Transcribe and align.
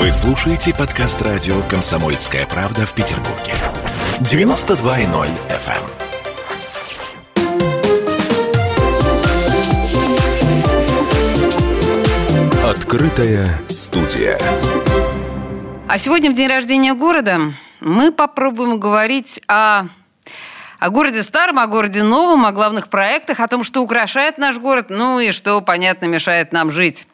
Вы 0.00 0.10
слушаете 0.12 0.74
подкаст 0.74 1.20
радио 1.20 1.60
«Комсомольская 1.68 2.46
правда» 2.46 2.86
в 2.86 2.94
Петербурге. 2.94 3.52
92.0 4.20 5.28
FM. 5.50 5.84
Открытая 12.64 13.46
студия. 13.68 14.38
А 15.86 15.98
сегодня 15.98 16.30
в 16.30 16.34
день 16.34 16.48
рождения 16.48 16.94
города 16.94 17.38
мы 17.80 18.10
попробуем 18.10 18.80
говорить 18.80 19.42
о 19.48 19.82
о 20.78 20.88
городе 20.88 21.22
старом, 21.22 21.58
о 21.58 21.66
городе 21.66 22.02
новом, 22.02 22.46
о 22.46 22.52
главных 22.52 22.88
проектах, 22.88 23.38
о 23.40 23.48
том, 23.48 23.64
что 23.64 23.82
украшает 23.82 24.38
наш 24.38 24.56
город, 24.56 24.86
ну 24.88 25.20
и 25.20 25.30
что, 25.30 25.60
понятно, 25.60 26.06
мешает 26.06 26.54
нам 26.54 26.70
жить. 26.70 27.06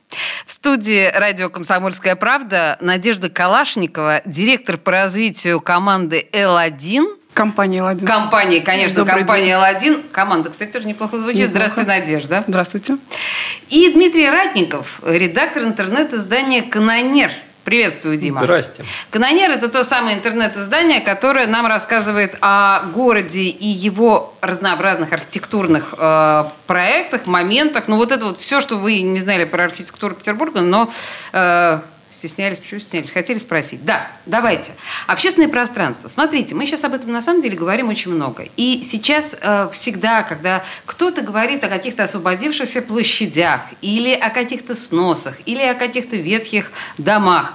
В 0.44 0.50
студии 0.50 1.10
радио 1.14 1.48
«Комсомольская 1.50 2.16
правда» 2.16 2.76
Надежда 2.80 3.30
Калашникова, 3.30 4.22
директор 4.24 4.76
по 4.78 4.90
развитию 4.90 5.60
команды 5.60 6.26
«Л1», 6.32 7.04
Компания 7.36 7.80
«Л1». 7.80 8.06
Компания, 8.06 8.60
конечно, 8.62 9.04
Добрый 9.04 9.18
компания 9.18 9.52
«Л1». 9.52 10.10
Команда, 10.10 10.50
кстати, 10.50 10.70
тоже 10.70 10.88
неплохо 10.88 11.18
звучит. 11.18 11.40
Неплохо. 11.40 11.52
Здравствуйте, 11.52 11.88
Надежда. 11.90 12.44
Здравствуйте. 12.46 12.98
И 13.68 13.92
Дмитрий 13.92 14.30
Ратников, 14.30 15.00
редактор 15.04 15.64
интернет-издания 15.64 16.62
«Канонер». 16.62 17.30
Приветствую, 17.66 18.16
Дима. 18.16 18.42
Здрасте. 18.42 18.84
Канонер– 19.10 19.50
это 19.58 19.66
то 19.66 19.82
самое 19.82 20.16
интернет-издание, 20.16 21.00
которое 21.00 21.48
нам 21.48 21.66
рассказывает 21.66 22.36
о 22.40 22.82
городе 22.94 23.40
и 23.40 23.66
его 23.66 24.34
разнообразных 24.40 25.12
архитектурных 25.12 25.92
э, 25.98 26.44
проектах, 26.68 27.26
моментах. 27.26 27.88
Ну, 27.88 27.96
вот 27.96 28.12
это 28.12 28.26
вот 28.26 28.36
все, 28.36 28.60
что 28.60 28.76
вы 28.76 29.00
не 29.00 29.18
знали 29.18 29.44
про 29.44 29.64
архитектуру 29.64 30.14
Петербурга, 30.14 30.60
но 30.60 30.92
э, 31.32 31.80
Стеснялись, 32.16 32.58
почему 32.58 32.80
стеснялись? 32.80 33.10
Хотели 33.10 33.36
спросить. 33.36 33.84
Да, 33.84 34.08
давайте. 34.24 34.72
Общественное 35.06 35.48
пространство. 35.48 36.08
Смотрите, 36.08 36.54
мы 36.54 36.64
сейчас 36.64 36.82
об 36.84 36.94
этом 36.94 37.12
на 37.12 37.20
самом 37.20 37.42
деле 37.42 37.58
говорим 37.58 37.90
очень 37.90 38.10
много. 38.10 38.46
И 38.56 38.82
сейчас 38.84 39.36
э, 39.38 39.68
всегда, 39.70 40.22
когда 40.22 40.64
кто-то 40.86 41.20
говорит 41.20 41.62
о 41.64 41.68
каких-то 41.68 42.04
освободившихся 42.04 42.80
площадях, 42.80 43.60
или 43.82 44.12
о 44.12 44.30
каких-то 44.30 44.74
сносах, 44.74 45.34
или 45.44 45.60
о 45.60 45.74
каких-то 45.74 46.16
ветхих 46.16 46.72
домах, 46.96 47.52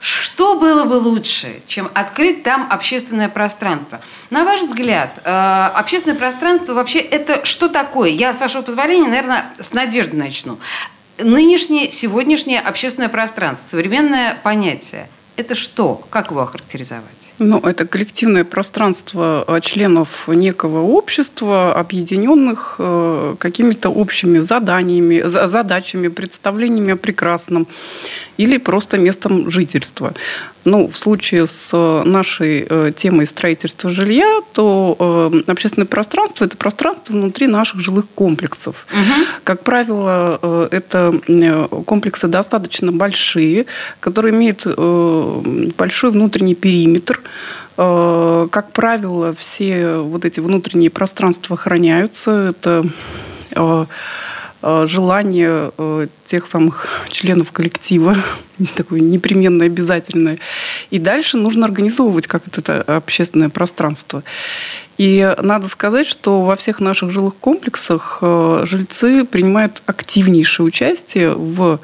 что 0.00 0.58
было 0.58 0.84
бы 0.84 0.94
лучше, 0.94 1.60
чем 1.66 1.90
открыть 1.92 2.44
там 2.44 2.68
общественное 2.70 3.28
пространство? 3.28 4.00
На 4.30 4.44
ваш 4.44 4.62
взгляд, 4.62 5.20
э, 5.24 5.70
общественное 5.74 6.16
пространство 6.16 6.72
вообще 6.72 7.00
это 7.00 7.44
что 7.44 7.68
такое? 7.68 8.08
Я, 8.08 8.32
с 8.32 8.40
вашего 8.40 8.62
позволения, 8.62 9.08
наверное, 9.08 9.52
с 9.60 9.74
надежды 9.74 10.16
начну 10.16 10.58
нынешнее, 11.18 11.90
сегодняшнее 11.90 12.60
общественное 12.60 13.08
пространство, 13.08 13.68
современное 13.76 14.36
понятие, 14.42 15.08
это 15.38 15.54
что? 15.54 16.02
Как 16.10 16.32
его 16.32 16.40
охарактеризовать? 16.40 17.32
Ну, 17.38 17.60
это 17.60 17.86
коллективное 17.86 18.42
пространство 18.42 19.44
э, 19.46 19.60
членов 19.60 20.26
некого 20.26 20.82
общества, 20.82 21.72
объединенных 21.74 22.74
э, 22.80 23.36
какими-то 23.38 23.90
общими 23.90 24.40
заданиями, 24.40 25.22
задачами, 25.24 26.08
представлениями 26.08 26.94
о 26.94 26.96
прекрасном 26.96 27.68
или 28.38 28.56
просто 28.56 28.96
местом 28.96 29.50
жительства. 29.50 30.14
Ну, 30.64 30.88
в 30.88 30.96
случае 30.96 31.46
с 31.46 31.70
э, 31.72 32.02
нашей 32.04 32.66
темой 32.92 33.26
строительства 33.26 33.90
жилья, 33.90 34.40
то 34.52 35.30
общественное 35.46 35.86
пространство– 35.86 36.44
это 36.46 36.56
пространство 36.56 37.12
внутри 37.12 37.46
наших 37.46 37.80
жилых 37.80 38.06
комплексов. 38.14 38.86
Угу. 38.90 39.26
Как 39.44 39.62
правило, 39.62 40.68
это 40.70 41.20
комплексы 41.84 42.26
достаточно 42.28 42.92
большие, 42.92 43.66
которые 44.00 44.34
имеют 44.34 44.64
большой 45.76 46.10
внутренний 46.10 46.54
периметр, 46.54 47.20
Э, 47.78 48.48
как 48.50 48.72
правило, 48.72 49.32
все 49.34 49.98
вот 49.98 50.24
эти 50.24 50.40
внутренние 50.40 50.90
пространства 50.90 51.54
охраняются. 51.54 52.48
Это 52.50 52.84
э, 53.52 53.60
э, 53.60 53.86
желание 54.62 55.70
тех 56.24 56.46
самых 56.46 56.86
членов 57.10 57.52
коллектива, 57.52 58.16
такое 58.74 59.00
непременно 59.00 59.64
обязательное. 59.64 60.38
И 60.90 60.98
дальше 60.98 61.36
нужно 61.36 61.66
организовывать 61.66 62.26
как 62.26 62.46
это 62.46 62.82
общественное 62.82 63.48
пространство. 63.48 64.22
И 64.96 65.34
надо 65.40 65.68
сказать, 65.68 66.06
что 66.06 66.42
во 66.42 66.56
всех 66.56 66.80
наших 66.80 67.10
жилых 67.10 67.36
комплексах 67.36 68.18
жильцы 68.64 69.24
принимают 69.24 69.82
активнейшее 69.86 70.66
участие 70.66 71.34
в 71.34 71.78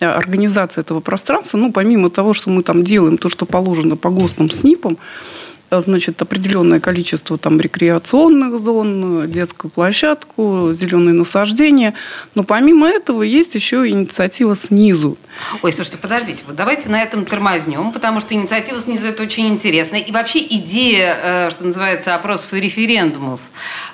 организации 0.00 0.80
этого 0.80 1.00
пространства, 1.00 1.58
ну, 1.58 1.72
помимо 1.72 2.10
того, 2.10 2.32
что 2.32 2.50
мы 2.50 2.62
там 2.62 2.84
делаем 2.84 3.18
то, 3.18 3.28
что 3.28 3.46
положено 3.46 3.96
по 3.96 4.10
ГОСТам, 4.10 4.50
СНИПам, 4.50 4.96
Э, 4.96 5.47
значит, 5.70 6.20
определенное 6.22 6.80
количество 6.80 7.38
там 7.38 7.60
рекреационных 7.60 8.58
зон, 8.58 9.30
детскую 9.30 9.70
площадку, 9.70 10.72
зеленые 10.72 11.14
насаждения. 11.14 11.94
Но 12.34 12.42
помимо 12.42 12.88
этого 12.88 13.22
есть 13.22 13.54
еще 13.54 13.86
инициатива 13.88 14.56
снизу. 14.56 15.18
Ой, 15.62 15.72
слушайте, 15.72 15.98
подождите, 15.98 16.42
вот 16.46 16.56
давайте 16.56 16.88
на 16.88 17.00
этом 17.00 17.24
тормознем, 17.24 17.92
потому 17.92 18.20
что 18.20 18.34
инициатива 18.34 18.80
снизу 18.80 19.06
это 19.06 19.22
очень 19.22 19.48
интересно. 19.48 19.96
И 19.96 20.10
вообще 20.10 20.40
идея, 20.40 21.16
э, 21.22 21.50
что 21.50 21.64
называется, 21.64 22.14
опросов 22.16 22.54
и 22.54 22.60
референдумов 22.60 23.40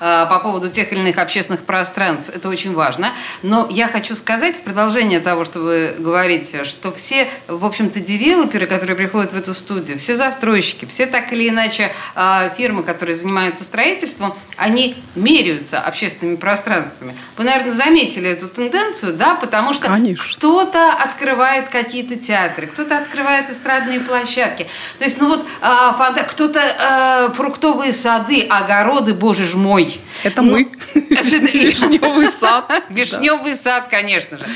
э, 0.00 0.26
по 0.28 0.38
поводу 0.38 0.70
тех 0.70 0.90
или 0.92 1.00
иных 1.00 1.18
общественных 1.18 1.64
пространств, 1.64 2.30
это 2.30 2.48
очень 2.48 2.72
важно. 2.72 3.12
Но 3.42 3.68
я 3.70 3.88
хочу 3.88 4.14
сказать 4.14 4.56
в 4.56 4.62
продолжение 4.62 5.20
того, 5.20 5.44
что 5.44 5.60
вы 5.60 5.94
говорите, 5.98 6.64
что 6.64 6.90
все, 6.92 7.28
в 7.46 7.64
общем-то, 7.66 8.00
девелоперы, 8.00 8.66
которые 8.66 8.96
приходят 8.96 9.32
в 9.32 9.36
эту 9.36 9.52
студию, 9.52 9.98
все 9.98 10.16
застройщики, 10.16 10.86
все 10.86 11.06
так 11.06 11.32
или 11.32 11.48
иначе 11.48 11.63
иначе 11.64 11.92
а, 12.14 12.50
фирмы, 12.50 12.82
которые 12.82 13.16
занимаются 13.16 13.64
строительством, 13.64 14.34
они 14.56 14.96
меряются 15.14 15.80
общественными 15.80 16.36
пространствами. 16.36 17.16
Вы, 17.36 17.44
наверное, 17.44 17.72
заметили 17.72 18.30
эту 18.30 18.48
тенденцию, 18.48 19.14
да, 19.14 19.34
потому 19.34 19.72
что 19.72 19.90
кто-то 20.34 20.92
открывает 20.92 21.68
какие-то 21.68 22.16
театры, 22.16 22.66
кто-то 22.66 22.98
открывает 22.98 23.50
эстрадные 23.50 24.00
площадки. 24.00 24.66
То 24.98 25.04
есть, 25.04 25.20
ну 25.20 25.28
вот, 25.28 25.46
а, 25.60 25.92
кто-то 26.24 26.60
а, 26.60 27.30
фруктовые 27.30 27.92
сады, 27.92 28.42
огороды, 28.42 29.14
боже 29.14 29.44
ж 29.44 29.54
мой. 29.54 30.00
Это 30.22 30.42
ну, 30.42 30.52
мы. 30.52 30.68
Вишневый 30.94 32.28
сад. 32.38 32.70
Вишневый 32.88 33.54
сад, 33.54 33.88
конечно 33.88 34.38
же. 34.38 34.46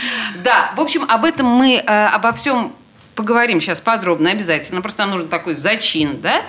Да, 0.45 0.73
в 0.77 0.81
общем, 0.81 1.05
об 1.09 1.25
этом 1.25 1.47
мы, 1.47 1.79
обо 1.79 2.33
всем 2.33 2.73
поговорим 3.19 3.61
сейчас 3.61 3.81
подробно 3.81 4.31
обязательно, 4.31 4.81
просто 4.81 5.03
нам 5.03 5.11
нужен 5.11 5.29
такой 5.29 5.57
зачин, 5.57 6.21
да? 6.23 6.43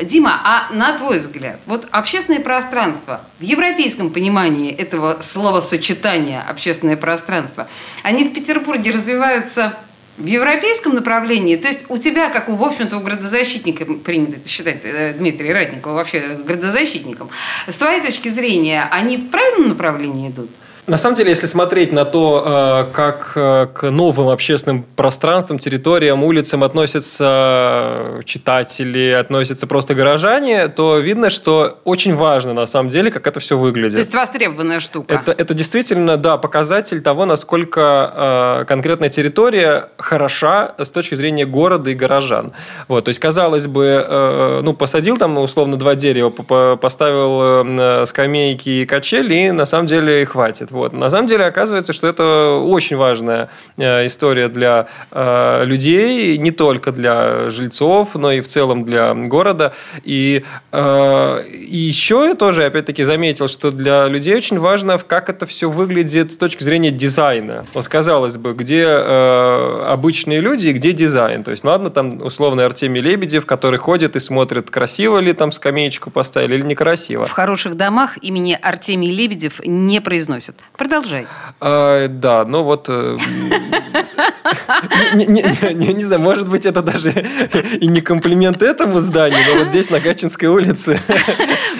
Дима, 0.00 0.40
а 0.44 0.72
на 0.72 0.96
твой 0.96 1.18
взгляд, 1.18 1.58
вот 1.66 1.88
общественное 1.90 2.38
пространство 2.38 3.20
в 3.40 3.42
европейском 3.42 4.10
понимании 4.10 4.72
этого 4.72 5.18
словосочетания 5.20 6.40
общественное 6.40 6.96
пространство, 6.96 7.66
они 8.04 8.22
в 8.24 8.32
Петербурге 8.32 8.92
развиваются 8.92 9.74
в 10.16 10.26
европейском 10.26 10.94
направлении, 10.94 11.56
то 11.56 11.66
есть 11.66 11.84
у 11.88 11.98
тебя, 11.98 12.30
как 12.30 12.48
у, 12.48 12.54
в 12.54 12.62
общем-то, 12.62 12.98
у 12.98 13.00
градозащитника, 13.00 13.84
принято 13.84 14.48
считать 14.48 14.84
э, 14.84 15.14
Дмитрия 15.14 15.52
Ратникова 15.52 15.94
вообще 15.94 16.38
градозащитником, 16.44 17.28
с 17.66 17.76
твоей 17.76 18.00
точки 18.00 18.28
зрения, 18.28 18.86
они 18.92 19.16
в 19.16 19.30
правильном 19.30 19.70
направлении 19.70 20.30
идут? 20.30 20.50
На 20.86 20.98
самом 20.98 21.16
деле, 21.16 21.30
если 21.30 21.46
смотреть 21.46 21.92
на 21.92 22.04
то, 22.04 22.86
э, 22.90 22.92
как 22.94 23.32
э, 23.36 23.66
к 23.72 23.90
новым 23.90 24.28
общественным 24.28 24.84
пространствам, 24.96 25.58
территориям, 25.58 26.22
улицам 26.22 26.62
относятся 26.62 28.20
читатели, 28.26 29.08
относятся 29.18 29.66
просто 29.66 29.94
горожане, 29.94 30.68
то 30.68 30.98
видно, 30.98 31.30
что 31.30 31.78
очень 31.84 32.14
важно 32.14 32.52
на 32.52 32.66
самом 32.66 32.90
деле, 32.90 33.10
как 33.10 33.26
это 33.26 33.40
все 33.40 33.56
выглядит. 33.56 33.94
То 33.94 34.00
есть 34.00 34.14
востребованная 34.14 34.80
штука. 34.80 35.14
Это, 35.14 35.32
это 35.32 35.54
действительно, 35.54 36.18
да, 36.18 36.36
показатель 36.36 37.00
того, 37.00 37.24
насколько 37.24 38.60
э, 38.60 38.64
конкретная 38.66 39.08
территория 39.08 39.88
хороша 39.96 40.74
с 40.76 40.90
точки 40.90 41.14
зрения 41.14 41.46
города 41.46 41.88
и 41.88 41.94
горожан. 41.94 42.52
Вот, 42.88 43.06
то 43.06 43.08
есть, 43.08 43.20
казалось 43.20 43.66
бы, 43.66 44.60
ну, 44.62 44.74
посадил 44.74 45.16
там 45.16 45.38
условно 45.38 45.76
два 45.76 45.94
дерева, 45.94 46.28
поставил 46.76 48.04
скамейки 48.06 48.68
и 48.68 48.86
качели, 48.86 49.34
и 49.34 49.50
на 49.50 49.64
самом 49.64 49.86
деле 49.86 50.26
хватит. 50.26 50.73
Вот. 50.74 50.92
На 50.92 51.08
самом 51.08 51.28
деле 51.28 51.44
оказывается, 51.44 51.92
что 51.92 52.08
это 52.08 52.58
очень 52.60 52.96
важная 52.96 53.48
э, 53.76 54.06
история 54.06 54.48
для 54.48 54.88
э, 55.12 55.64
людей, 55.64 56.36
не 56.36 56.50
только 56.50 56.90
для 56.90 57.48
жильцов, 57.48 58.16
но 58.16 58.32
и 58.32 58.40
в 58.40 58.48
целом 58.48 58.84
для 58.84 59.14
города. 59.14 59.72
И, 60.02 60.44
э, 60.72 61.44
и 61.48 61.76
еще 61.76 62.26
я 62.26 62.34
тоже, 62.34 62.64
опять-таки, 62.64 63.04
заметил, 63.04 63.46
что 63.46 63.70
для 63.70 64.08
людей 64.08 64.34
очень 64.34 64.58
важно, 64.58 64.98
как 64.98 65.30
это 65.30 65.46
все 65.46 65.70
выглядит 65.70 66.32
с 66.32 66.36
точки 66.36 66.64
зрения 66.64 66.90
дизайна. 66.90 67.64
Вот 67.72 67.86
казалось 67.86 68.36
бы, 68.36 68.52
где 68.52 68.84
обычные 68.84 70.40
люди 70.40 70.68
и 70.68 70.72
где 70.72 70.90
дизайн. 70.90 71.44
То 71.44 71.52
есть, 71.52 71.62
ладно, 71.62 71.90
там 71.90 72.20
условно 72.20 72.64
Артемий 72.64 73.00
Лебедев, 73.00 73.46
который 73.46 73.78
ходит 73.78 74.16
и 74.16 74.20
смотрит, 74.20 74.72
красиво 74.72 75.18
ли 75.18 75.32
там 75.34 75.52
скамеечку 75.52 76.10
поставили 76.10 76.56
или 76.56 76.62
некрасиво. 76.62 77.26
В 77.26 77.30
хороших 77.30 77.76
домах 77.76 78.18
имени 78.22 78.58
Артемий 78.60 79.12
Лебедев 79.12 79.60
не 79.64 80.00
произносят. 80.00 80.56
Продолжай. 80.76 81.28
А, 81.60 82.08
да, 82.08 82.44
ну 82.44 82.64
вот... 82.64 82.86
Э, 82.88 83.16
не, 85.14 85.26
не, 85.26 85.74
не, 85.74 85.92
не 85.92 86.04
знаю, 86.04 86.20
может 86.20 86.48
быть, 86.48 86.66
это 86.66 86.82
даже 86.82 87.10
и 87.80 87.86
не 87.86 88.00
комплимент 88.00 88.60
этому 88.60 88.98
зданию, 88.98 89.38
но 89.52 89.60
вот 89.60 89.68
здесь, 89.68 89.88
на 89.90 90.00
Гатчинской 90.00 90.48
улице. 90.48 91.00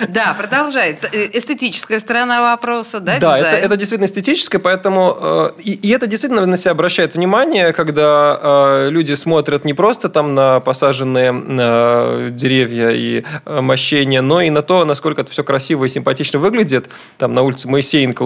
Да, 0.09 0.35
продолжай. 0.39 0.99
Э, 1.13 1.27
эстетическая 1.33 1.99
сторона 1.99 2.43
вопроса, 2.43 3.01
да? 3.01 3.19
Да, 3.19 3.39
это, 3.39 3.57
это 3.57 3.77
действительно 3.77 4.07
эстетическое, 4.07 4.61
поэтому... 4.61 5.17
Э, 5.21 5.51
и, 5.59 5.73
и 5.73 5.91
это 5.91 6.07
действительно 6.07 6.47
на 6.47 6.57
себя 6.57 6.71
обращает 6.71 7.15
внимание, 7.15 7.73
когда 7.73 8.89
люди 8.89 9.15
смотрят 9.15 9.65
не 9.65 9.75
просто 9.75 10.09
там 10.09 10.35
на 10.35 10.61
посаженные 10.61 11.33
э, 11.33 12.31
деревья 12.31 12.91
и 12.91 13.25
мощения, 13.45 14.21
но 14.21 14.41
и 14.41 14.51
на 14.51 14.63
то, 14.63 14.85
насколько 14.85 15.23
это 15.23 15.31
все 15.33 15.43
красиво 15.43 15.85
и 15.85 15.89
симпатично 15.89 16.39
выглядит. 16.39 16.89
Там 17.19 17.35
на 17.35 17.43
улице 17.43 17.69
Моисеенко 17.69 18.23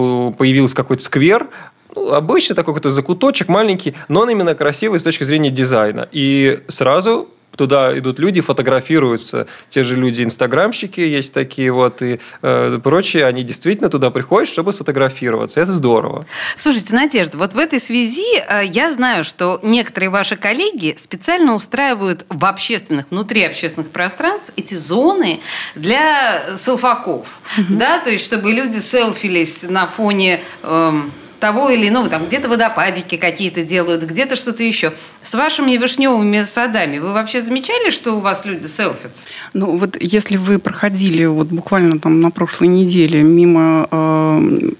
появился 0.49 0.75
какой-то 0.75 1.03
сквер, 1.03 1.47
ну, 1.95 2.13
обычный 2.13 2.55
такой 2.55 2.73
какой-то 2.73 2.89
закуточек 2.89 3.49
маленький, 3.49 3.95
но 4.07 4.21
он 4.21 4.29
именно 4.29 4.55
красивый 4.55 4.99
с 4.99 5.03
точки 5.03 5.23
зрения 5.23 5.49
дизайна. 5.49 6.07
И 6.11 6.63
сразу 6.67 7.29
туда 7.59 7.97
идут 7.99 8.19
люди, 8.19 8.39
фотографируются. 8.39 9.45
Те 9.69 9.83
же 9.83 9.95
люди, 9.95 10.23
инстаграмщики 10.23 11.01
есть 11.01 11.33
такие 11.33 11.73
вот 11.73 12.01
и 12.01 12.21
э, 12.41 12.79
прочие, 12.81 13.25
они 13.25 13.43
действительно 13.43 13.89
туда 13.89 14.11
приходят, 14.11 14.47
чтобы 14.47 14.71
сфотографироваться. 14.71 15.59
Это 15.59 15.73
здорово. 15.73 16.25
Слушайте, 16.55 16.95
Надежда, 16.95 17.37
вот 17.37 17.53
в 17.53 17.57
этой 17.57 17.81
связи 17.81 18.37
э, 18.37 18.65
я 18.65 18.93
знаю, 18.93 19.25
что 19.25 19.59
некоторые 19.61 20.09
ваши 20.09 20.37
коллеги 20.37 20.95
специально 20.97 21.53
устраивают 21.53 22.25
в 22.29 22.45
общественных, 22.45 23.07
внутри 23.11 23.43
общественных 23.43 23.89
пространств 23.89 24.51
эти 24.55 24.75
зоны 24.75 25.41
для 25.75 26.55
селфаков. 26.55 27.41
Угу. 27.57 27.77
Да, 27.77 27.99
то 27.99 28.09
есть, 28.09 28.23
чтобы 28.23 28.53
люди 28.53 28.79
селфились 28.79 29.63
на 29.63 29.85
фоне... 29.85 30.39
Э, 30.63 30.93
того 31.39 31.69
или 31.69 31.87
иного, 31.87 32.09
там 32.09 32.25
где-то 32.25 32.49
водопадики 32.49 33.17
какие-то 33.17 33.63
делают, 33.63 34.03
где-то 34.03 34.35
что-то 34.35 34.63
еще. 34.63 34.93
С 35.21 35.33
вашими 35.33 35.71
вишневыми 35.71 36.43
садами 36.43 36.99
вы 36.99 37.13
вообще 37.13 37.41
замечали, 37.41 37.89
что 37.89 38.13
у 38.13 38.19
вас 38.19 38.45
люди 38.45 38.65
селфятся? 38.65 39.29
Ну 39.53 39.77
вот 39.77 39.97
если 39.99 40.37
вы 40.37 40.59
проходили 40.59 41.25
вот 41.25 41.47
буквально 41.47 41.99
там 41.99 42.21
на 42.21 42.31
прошлой 42.31 42.67
неделе 42.67 43.21
мимо 43.21 43.87
э, 43.89 44.71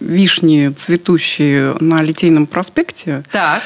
вишни 0.00 0.68
цветущие 0.76 1.74
на 1.80 2.02
Литейном 2.02 2.46
проспекте, 2.46 3.22
так 3.30 3.62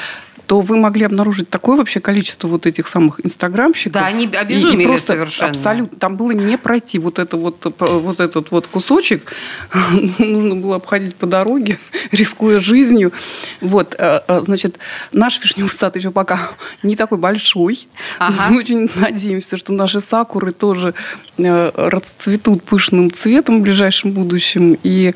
то 0.53 0.59
вы 0.59 0.77
могли 0.77 1.05
обнаружить 1.05 1.49
такое 1.49 1.77
вообще 1.77 1.99
количество 1.99 2.47
вот 2.47 2.67
этих 2.67 2.87
самых 2.87 3.25
инстаграмщиков. 3.25 3.93
Да, 3.93 4.05
они 4.05 4.27
обезумели 4.27 4.83
и, 4.83 4.85
просто 4.85 5.13
совершенно. 5.13 5.49
Абсолютно. 5.49 5.97
Там 5.97 6.15
было 6.15 6.29
не 6.29 6.59
пройти 6.59 6.99
вот, 6.99 7.17
это 7.17 7.37
вот, 7.37 7.73
вот 7.79 8.19
этот 8.19 8.51
вот 8.51 8.67
кусочек. 8.67 9.33
Нужно 10.19 10.55
было 10.55 10.75
обходить 10.75 11.15
по 11.15 11.25
дороге, 11.25 11.79
рискуя 12.11 12.59
жизнью. 12.59 13.13
Вот, 13.61 13.95
э, 13.97 14.21
э, 14.27 14.41
значит, 14.43 14.77
наш 15.11 15.41
вишневый 15.41 15.71
сад 15.71 15.95
еще 15.95 16.11
пока 16.11 16.51
не 16.83 16.95
такой 16.95 17.17
большой. 17.17 17.87
Ага. 18.19 18.49
Мы 18.51 18.59
очень 18.59 18.91
надеемся, 18.93 19.57
что 19.57 19.73
наши 19.73 20.01
сакуры 20.01 20.51
тоже 20.51 20.93
э, 21.39 21.71
расцветут 21.73 22.61
пышным 22.61 23.11
цветом 23.11 23.61
в 23.61 23.63
ближайшем 23.63 24.11
будущем. 24.11 24.77
И 24.83 25.15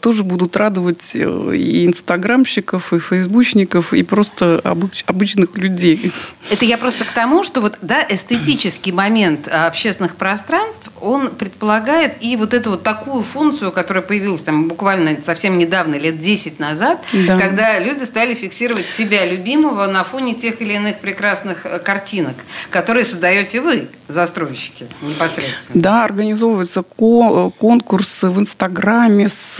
тоже 0.00 0.24
будут 0.24 0.56
радовать 0.56 1.10
э, 1.14 1.54
и 1.54 1.86
инстаграмщиков, 1.86 2.92
и 2.92 2.98
фейсбучников, 2.98 3.92
и 3.92 4.02
просто 4.02 4.60
обыч, 4.64 5.04
обычных 5.06 5.56
людей. 5.56 6.12
Это 6.50 6.64
я 6.64 6.78
просто 6.78 7.04
к 7.04 7.12
тому, 7.12 7.44
что 7.44 7.60
вот, 7.60 7.78
да, 7.82 8.04
эстетический 8.08 8.92
момент 8.92 9.48
общественных 9.48 10.16
пространств, 10.16 10.90
он 11.00 11.30
предполагает 11.30 12.14
и 12.20 12.36
вот 12.36 12.54
эту 12.54 12.70
вот 12.70 12.82
такую 12.82 13.22
функцию, 13.22 13.72
которая 13.72 14.02
появилась 14.02 14.42
там 14.42 14.68
буквально 14.68 15.16
совсем 15.24 15.58
недавно, 15.58 15.94
лет 15.96 16.20
10 16.20 16.58
назад, 16.58 17.00
да. 17.12 17.38
когда 17.38 17.78
люди 17.78 18.04
стали 18.04 18.34
фиксировать 18.34 18.88
себя 18.88 19.24
любимого 19.26 19.86
на 19.86 20.04
фоне 20.04 20.34
тех 20.34 20.60
или 20.60 20.74
иных 20.74 21.00
прекрасных 21.00 21.66
э, 21.66 21.78
картинок, 21.78 22.36
которые 22.70 23.04
создаете 23.04 23.60
вы, 23.60 23.88
застройщики, 24.08 24.86
непосредственно. 25.02 25.80
Да, 25.80 26.04
организовываются 26.04 26.82
конкурсы 26.82 28.28
в 28.28 28.40
Инстаграме 28.40 29.28
с 29.28 29.59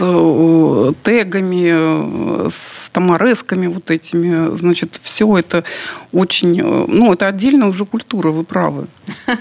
тегами, 1.03 2.45
э, 2.45 2.49
с 2.49 2.89
тамаресками 2.89 3.67
вот 3.67 3.91
этими. 3.91 4.55
Значит, 4.55 4.99
все 5.01 5.37
это 5.37 5.63
очень... 6.11 6.59
Э, 6.59 6.85
ну, 6.87 7.13
это 7.13 7.27
отдельная 7.27 7.67
уже 7.67 7.85
культура, 7.85 8.31
вы 8.31 8.43
правы. 8.43 8.87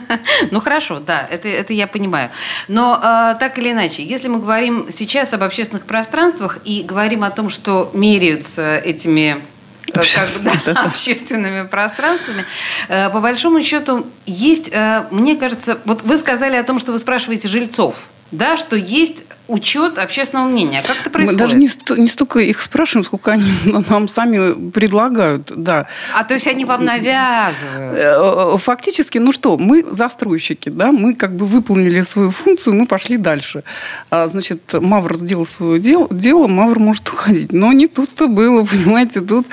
Ну, 0.51 0.61
хорошо, 0.61 1.01
да, 1.01 1.27
это, 1.31 1.49
это 1.49 1.73
я 1.73 1.87
понимаю. 1.87 2.31
Но 2.67 2.99
так 3.39 3.59
или 3.59 3.71
иначе, 3.73 4.03
если 4.03 4.29
мы 4.29 4.41
говорим 4.41 4.87
сейчас 4.91 5.33
об 5.35 5.43
общественных 5.43 5.85
пространствах 5.85 6.59
и 6.65 6.83
говорим 6.83 7.25
о 7.25 7.31
том, 7.31 7.51
что 7.51 7.91
меряются 7.95 8.79
этими 8.79 9.43
как 9.93 10.07
да, 10.65 10.83
общественными 10.83 11.67
пространствами. 11.67 12.45
По 12.89 13.21
большому 13.21 13.63
счету, 13.63 14.07
есть, 14.27 14.71
мне 15.11 15.37
кажется, 15.37 15.79
вот 15.85 16.03
вы 16.03 16.17
сказали 16.17 16.57
о 16.57 16.63
том, 16.65 16.79
что 16.79 16.93
вы 16.93 16.99
спрашиваете 16.99 17.49
жильцов, 17.49 18.07
да, 18.31 18.57
что 18.57 18.77
есть 18.77 19.25
учет 19.51 19.99
общественного 19.99 20.49
мнения. 20.49 20.83
Как 20.87 21.01
это 21.01 21.11
происходит? 21.11 21.41
Мы 21.41 21.47
даже 21.47 21.59
не, 21.59 21.69
сто, 21.69 21.97
не 21.97 22.09
столько 22.09 22.39
их 22.39 22.61
спрашиваем, 22.61 23.05
сколько 23.05 23.33
они 23.33 23.53
нам 23.89 24.09
сами 24.09 24.71
предлагают. 24.71 25.53
Да. 25.55 25.87
А 26.15 26.25
то 26.25 26.35
есть 26.35 26.47
они 26.47 26.65
вам 26.65 26.85
навязывают? 26.85 27.99
Э, 27.99 28.59
фактически, 28.59 29.19
ну 29.19 29.33
что, 29.33 29.59
мы 29.59 29.85
застройщики, 29.91 30.69
да, 30.69 30.93
мы 30.93 31.15
как 31.15 31.35
бы 31.35 31.47
выполнили 31.47 32.01
свою 32.03 32.31
функцию, 32.31 32.75
мы 32.75 32.87
пошли 32.87 33.17
дальше. 33.17 33.65
А, 34.11 34.27
значит, 34.27 34.73
Мавр 34.73 35.17
сделал 35.17 35.47
свое 35.47 35.81
дело, 35.81 36.07
дело, 36.11 36.47
Мавр 36.47 36.79
может 36.79 37.09
уходить. 37.09 37.53
Но 37.53 37.73
не 37.73 37.89
тут-то 37.89 38.29
было, 38.29 38.65
понимаете, 38.71 39.21
тут, 39.21 39.47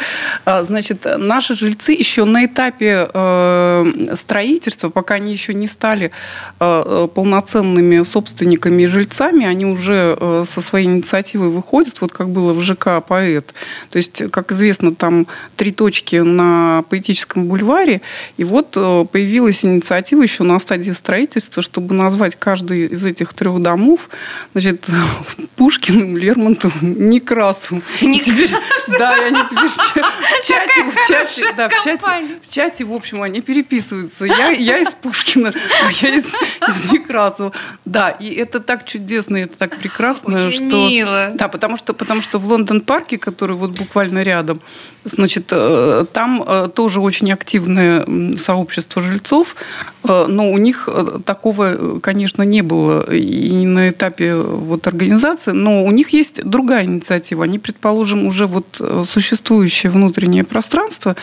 а, 0.46 0.64
значит, 0.64 1.06
наши 1.18 1.56
жильцы 1.56 1.92
еще 1.92 2.26
на 2.26 2.46
этапе 2.46 3.10
э, 3.14 4.14
строительства, 4.14 4.90
пока 4.90 5.16
они 5.16 5.32
еще 5.32 5.54
не 5.54 5.68
стали 5.68 6.12
э, 6.60 7.08
полноценными 7.14 8.04
собственниками 8.04 8.84
и 8.84 8.88
жильцами, 8.88 9.46
они 9.46 9.66
уже 9.66 9.87
уже 9.88 10.18
э, 10.20 10.44
со 10.46 10.62
своей 10.62 10.86
инициативой 10.86 11.50
выходят, 11.50 12.02
вот 12.02 12.12
как 12.12 12.30
было 12.30 12.54
в 12.54 12.62
ЖК 12.62 13.02
«Поэт». 13.08 13.54
То 13.90 13.98
есть, 13.98 14.30
как 14.32 14.52
известно, 14.52 14.94
там 14.94 15.28
три 15.56 15.72
точки 15.72 16.18
на 16.18 16.84
поэтическом 16.90 17.46
бульваре, 17.46 18.02
и 18.38 18.44
вот 18.44 18.74
э, 18.76 19.06
появилась 19.12 19.64
инициатива 19.64 20.22
еще 20.22 20.44
на 20.44 20.60
стадии 20.60 20.92
строительства, 20.92 21.64
чтобы 21.64 21.96
назвать 21.96 22.36
каждый 22.36 22.88
из 22.88 23.04
этих 23.04 23.34
трех 23.34 23.62
домов, 23.62 24.10
значит, 24.54 24.86
Пушкиным, 25.56 26.18
Лермонтовым, 26.18 27.10
Некрасовым. 27.10 27.84
Некрасовым? 28.02 29.00
Да, 29.00 29.18
и 29.18 29.22
они 29.22 29.40
теперь 29.50 29.70
в 29.70 30.46
чате, 30.46 30.84
в 30.84 31.08
чате, 31.08 31.54
да, 31.56 31.70
в 31.70 31.84
чате, 31.84 32.40
в 32.46 32.54
чате, 32.54 32.86
в 32.86 32.94
общем, 32.94 33.22
они 33.22 33.42
переписываются. 33.42 34.26
Я, 34.26 34.50
я 34.50 34.80
из 34.80 34.90
Пушкина, 34.90 35.54
а 35.84 35.92
я 35.92 36.16
из, 36.16 36.26
из 36.26 36.92
Некрасова. 36.92 37.54
Да, 37.86 38.10
и 38.10 38.34
это 38.34 38.60
так 38.60 38.86
чудесно, 38.86 39.38
это 39.38 39.58
так 39.58 39.77
прекрасно, 39.80 40.48
Очень 40.48 40.70
что 40.70 40.90
мило. 40.90 41.32
да, 41.34 41.48
потому 41.48 41.78
что 41.78 41.94
потому 41.94 42.22
что 42.22 42.40
в 42.40 42.48
Лондон 42.48 42.82
парке, 42.82 43.18
который 43.18 43.56
вот 43.56 43.72
буквально 43.72 44.24
рядом, 44.24 44.62
значит, 45.04 45.50
э, 45.52 46.06
там 46.12 46.44
э, 46.46 46.70
тоже 46.74 47.00
очень 47.00 47.32
активное 47.32 48.06
сообщество 48.38 49.02
жильцов, 49.02 49.56
э, 50.04 50.26
но 50.28 50.52
у 50.52 50.58
них 50.58 50.90
такого, 51.26 52.00
конечно, 52.00 52.44
не 52.44 52.62
было 52.62 53.14
и 53.14 53.52
не 53.52 53.66
на 53.66 53.90
этапе 53.90 54.36
вот 54.36 54.88
организации, 54.88 55.52
но 55.52 55.84
у 55.84 55.92
них 55.92 56.10
есть 56.10 56.44
другая 56.44 56.86
инициатива. 56.86 57.44
Они, 57.44 57.60
предположим, 57.60 58.26
уже 58.26 58.48
вот 58.48 58.82
существующее 59.06 59.92
внутреннее 59.92 60.44
пространство 60.44 61.16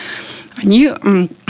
они 0.57 0.91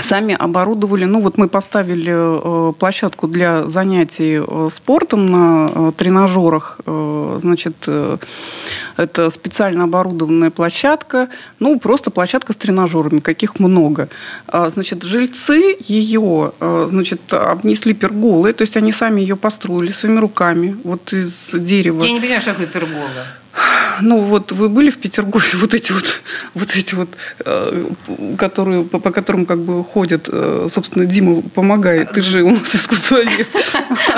сами 0.01 0.33
оборудовали, 0.33 1.05
ну 1.05 1.21
вот 1.21 1.37
мы 1.37 1.47
поставили 1.47 2.13
э, 2.13 2.73
площадку 2.73 3.27
для 3.27 3.67
занятий 3.67 4.41
э, 4.41 4.69
спортом 4.71 5.27
на 5.27 5.69
э, 5.73 5.91
тренажерах, 5.95 6.79
значит, 6.85 7.87
это 8.97 9.29
специально 9.29 9.83
оборудованная 9.83 10.51
площадка, 10.51 11.29
ну 11.59 11.79
просто 11.79 12.11
площадка 12.11 12.53
с 12.53 12.55
тренажерами, 12.55 13.19
каких 13.19 13.59
много. 13.59 14.09
А, 14.47 14.69
значит, 14.69 15.03
жильцы 15.03 15.77
ее, 15.79 16.51
значит, 16.59 17.33
обнесли 17.33 17.93
перголой, 17.93 18.53
то 18.53 18.61
есть 18.61 18.77
они 18.77 18.91
сами 18.91 19.21
ее 19.21 19.35
построили 19.35 19.91
своими 19.91 20.19
руками, 20.19 20.77
вот 20.83 21.13
из 21.13 21.33
дерева. 21.53 22.03
Я 22.03 22.13
не 22.13 22.19
понимаю, 22.19 22.41
что 22.41 22.51
такое 22.51 22.67
пергола. 22.67 23.09
Ну, 24.01 24.19
вот 24.19 24.51
вы 24.51 24.69
были 24.69 24.89
в 24.89 24.97
Петергофе, 24.97 25.57
вот 25.57 25.73
эти 25.73 25.91
вот, 25.91 26.21
вот 26.53 26.75
эти 26.75 26.95
вот, 26.95 27.09
э, 27.45 27.85
которые, 28.37 28.83
по, 28.83 28.99
по 28.99 29.11
которым 29.11 29.45
как 29.45 29.59
бы 29.59 29.83
ходят, 29.83 30.27
э, 30.31 30.67
собственно, 30.69 31.05
Дима 31.05 31.41
помогает, 31.41 32.11
ты 32.11 32.21
же 32.21 32.43
у 32.43 32.51
нас 32.51 32.75
искусствовед. 32.75 33.47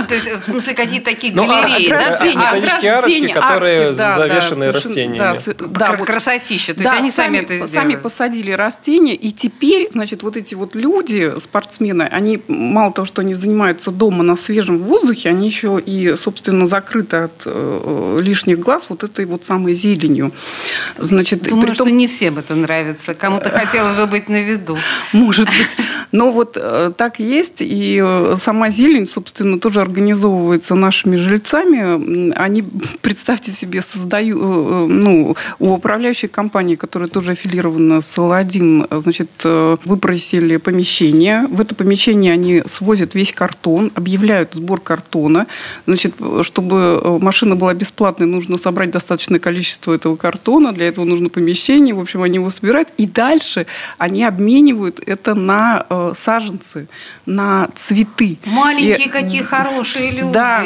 То 0.08 0.16
есть, 0.16 0.28
в 0.28 0.44
смысле, 0.44 0.74
какие-то 0.74 1.06
такие 1.06 1.34
ну, 1.34 1.44
а 1.44 1.62
галереи, 1.62 1.90
да? 1.90 2.26
Металлические 2.26 2.94
арочки, 2.94 3.28
которые 3.34 3.94
завешены 3.94 4.72
растениями. 4.72 5.38
Да, 5.78 5.98
красотища, 5.98 6.74
то 6.74 6.82
есть 6.82 6.94
они 6.94 7.12
сами 7.12 7.38
это 7.40 7.54
сделали. 7.56 7.72
Сами 7.72 7.96
посадили 7.96 8.52
растения, 8.52 9.14
и 9.16 9.32
теперь, 9.32 9.90
значит, 9.92 10.24
вот 10.24 10.38
эти 10.38 10.56
вот 10.56 10.76
люди, 10.76 11.34
спортсмены, 11.40 12.04
они 12.04 12.42
мало 12.48 12.92
того, 12.92 13.06
что 13.06 13.22
они 13.22 13.36
занимаются 13.36 13.92
дома 13.92 14.24
на 14.24 14.36
свежем 14.36 14.80
воздухе, 14.80 15.30
они 15.30 15.48
еще 15.48 15.82
и, 15.84 16.16
собственно, 16.16 16.66
закрыты 16.66 17.18
от 17.18 17.44
э, 17.46 18.20
лишних 18.22 18.60
глаз 18.60 18.86
вот 18.90 19.04
этой 19.04 19.27
вот 19.28 19.46
самой 19.46 19.74
зеленью. 19.74 20.32
Значит, 20.98 21.44
Думаю, 21.44 21.68
притом... 21.68 21.88
что 21.88 21.90
не 21.90 22.08
всем 22.08 22.38
это 22.38 22.56
нравится. 22.56 23.14
Кому-то 23.14 23.50
хотелось 23.50 23.96
бы 23.96 24.08
быть 24.08 24.30
на 24.30 24.42
виду. 24.42 24.78
Может 25.14 25.48
быть. 25.48 25.86
Но 26.12 26.32
вот 26.32 26.58
э, 26.60 26.92
так 26.96 27.20
есть. 27.20 27.58
И 27.60 28.02
э, 28.04 28.38
сама 28.40 28.70
зелень, 28.70 29.08
собственно, 29.08 29.60
тоже 29.60 29.82
организовывается 29.82 30.76
нашими 30.76 31.16
жильцами. 31.18 32.34
Они, 32.34 32.64
представьте 33.02 33.52
себе, 33.52 33.82
создают, 33.82 34.40
ну, 34.40 35.36
у 35.60 35.74
управляющей 35.74 36.28
компании, 36.28 36.76
которая 36.76 37.10
тоже 37.10 37.32
аффилирована 37.32 38.02
с 38.02 38.18
L1, 38.18 39.02
значит, 39.02 39.30
выпросили 39.44 40.58
помещение. 40.58 41.48
В 41.50 41.62
это 41.62 41.76
помещение 41.76 42.34
они 42.34 42.64
свозят 42.66 43.16
весь 43.16 43.34
картон, 43.34 43.92
объявляют 43.96 44.54
сбор 44.54 44.80
картона. 44.80 45.48
Значит, 45.86 46.16
чтобы 46.42 47.20
машина 47.20 47.56
была 47.56 47.74
бесплатной, 47.74 48.28
нужно 48.28 48.58
собрать 48.58 48.92
достаточное 49.18 49.40
количество 49.40 49.94
этого 49.94 50.16
картона. 50.16 50.72
Для 50.72 50.88
этого 50.88 51.06
нужно 51.06 51.30
помещение. 51.30 51.94
В 51.94 52.00
общем, 52.00 52.22
они 52.22 52.36
его 52.36 52.50
собирают. 52.50 52.90
И 52.98 53.08
дальше 53.08 53.66
они 53.98 54.24
обменивают 54.24 55.02
это 55.06 55.34
на 55.34 55.86
э, 55.90 56.14
саженцы, 56.16 56.88
на 57.26 57.68
цветы. 57.76 58.38
Маленькие 58.46 59.08
и, 59.08 59.10
какие 59.10 59.42
хорошие 59.42 60.12
люди. 60.12 60.34
Да. 60.34 60.66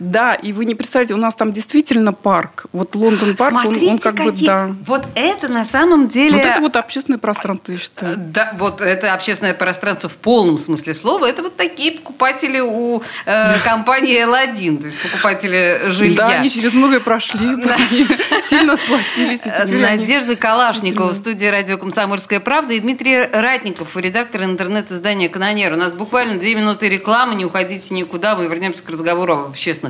Да, 0.00 0.34
и 0.34 0.52
вы 0.52 0.64
не 0.64 0.74
представляете, 0.74 1.14
у 1.14 1.18
нас 1.18 1.34
там 1.34 1.52
действительно 1.52 2.12
парк. 2.12 2.64
Вот 2.72 2.94
Лондон 2.94 3.36
парк, 3.36 3.66
он, 3.66 3.88
он 3.88 3.98
как 3.98 4.16
какие... 4.16 4.32
бы 4.32 4.46
да. 4.46 4.70
Вот 4.86 5.06
это 5.14 5.48
на 5.48 5.64
самом 5.64 6.08
деле. 6.08 6.36
Вот 6.36 6.44
это 6.44 6.60
вот 6.60 6.76
общественное 6.76 7.18
пространство, 7.18 7.72
я 7.72 7.78
считаю. 7.78 8.16
Да, 8.16 8.54
вот 8.58 8.80
это 8.80 9.12
общественное 9.12 9.54
пространство 9.54 10.08
в 10.08 10.16
полном 10.16 10.58
смысле 10.58 10.94
слова. 10.94 11.26
Это 11.26 11.42
вот 11.42 11.56
такие 11.56 11.92
покупатели 11.92 12.60
у 12.60 13.02
э, 13.26 13.60
компании 13.60 14.24
L1, 14.24 14.78
то 14.78 14.86
есть 14.86 15.00
покупатели 15.02 15.82
жилья. 15.86 16.16
Да, 16.16 16.28
они 16.28 16.50
через 16.50 16.72
многое 16.72 17.00
прошли, 17.00 17.48
сильно 18.42 18.76
сплотились. 18.76 19.42
Надежда 19.44 20.34
Калашникова 20.34 21.10
в 21.12 21.14
студии 21.14 21.46
радио 21.46 21.76
«Комсомольская 21.76 22.40
правда» 22.40 22.72
и 22.72 22.80
Дмитрий 22.80 23.22
Ратников, 23.22 23.96
редактор 23.96 24.44
интернет-издания 24.44 25.28
«Канонер». 25.28 25.74
У 25.74 25.76
нас 25.76 25.92
буквально 25.92 26.38
две 26.38 26.54
минуты 26.54 26.88
рекламы, 26.88 27.34
не 27.34 27.44
уходите 27.44 27.94
никуда, 27.94 28.34
мы 28.34 28.46
вернемся 28.46 28.82
к 28.82 28.88
разговору 28.88 29.34
об 29.34 29.50
общественных 29.50 29.89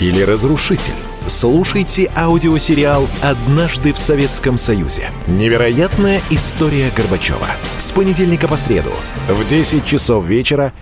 или 0.00 0.22
разрушитель? 0.22 0.94
Слушайте 1.26 2.10
аудиосериал 2.16 3.06
«Однажды 3.22 3.92
в 3.92 3.98
Советском 3.98 4.58
Союзе». 4.58 5.10
Невероятная 5.26 6.20
история 6.30 6.90
Горбачева. 6.96 7.46
С 7.76 7.92
понедельника 7.92 8.48
по 8.48 8.56
среду 8.56 8.92
в 9.28 9.46
10 9.46 9.84
часов 9.84 10.24
вечера 10.24 10.72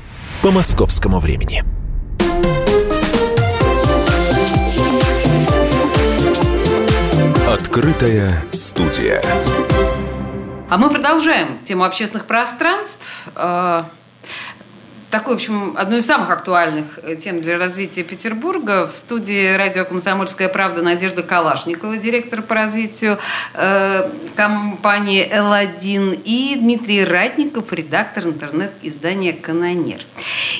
по 0.40 0.50
московскому 0.50 1.18
времени. 1.18 1.64
Открытая 7.46 8.44
студия. 8.52 9.22
А 10.70 10.78
мы 10.78 10.90
продолжаем 10.90 11.58
тему 11.66 11.84
общественных 11.84 12.26
пространств. 12.26 13.10
Такой, 15.10 15.34
в 15.34 15.36
общем, 15.36 15.74
одной 15.78 16.00
из 16.00 16.06
самых 16.06 16.28
актуальных 16.28 16.84
э, 17.02 17.16
тем 17.16 17.40
для 17.40 17.56
развития 17.56 18.02
Петербурга. 18.02 18.86
В 18.86 18.90
студии 18.90 19.56
радио 19.56 19.86
«Комсомольская 19.86 20.50
правда» 20.50 20.82
Надежда 20.82 21.22
Калашникова, 21.22 21.96
директор 21.96 22.42
по 22.42 22.54
развитию 22.54 23.18
э, 23.54 24.06
компании 24.36 25.26
«Л1», 25.26 26.20
и 26.26 26.56
Дмитрий 26.56 27.04
Ратников, 27.04 27.72
редактор 27.72 28.26
интернет-издания 28.26 29.32
«Канонер». 29.32 30.00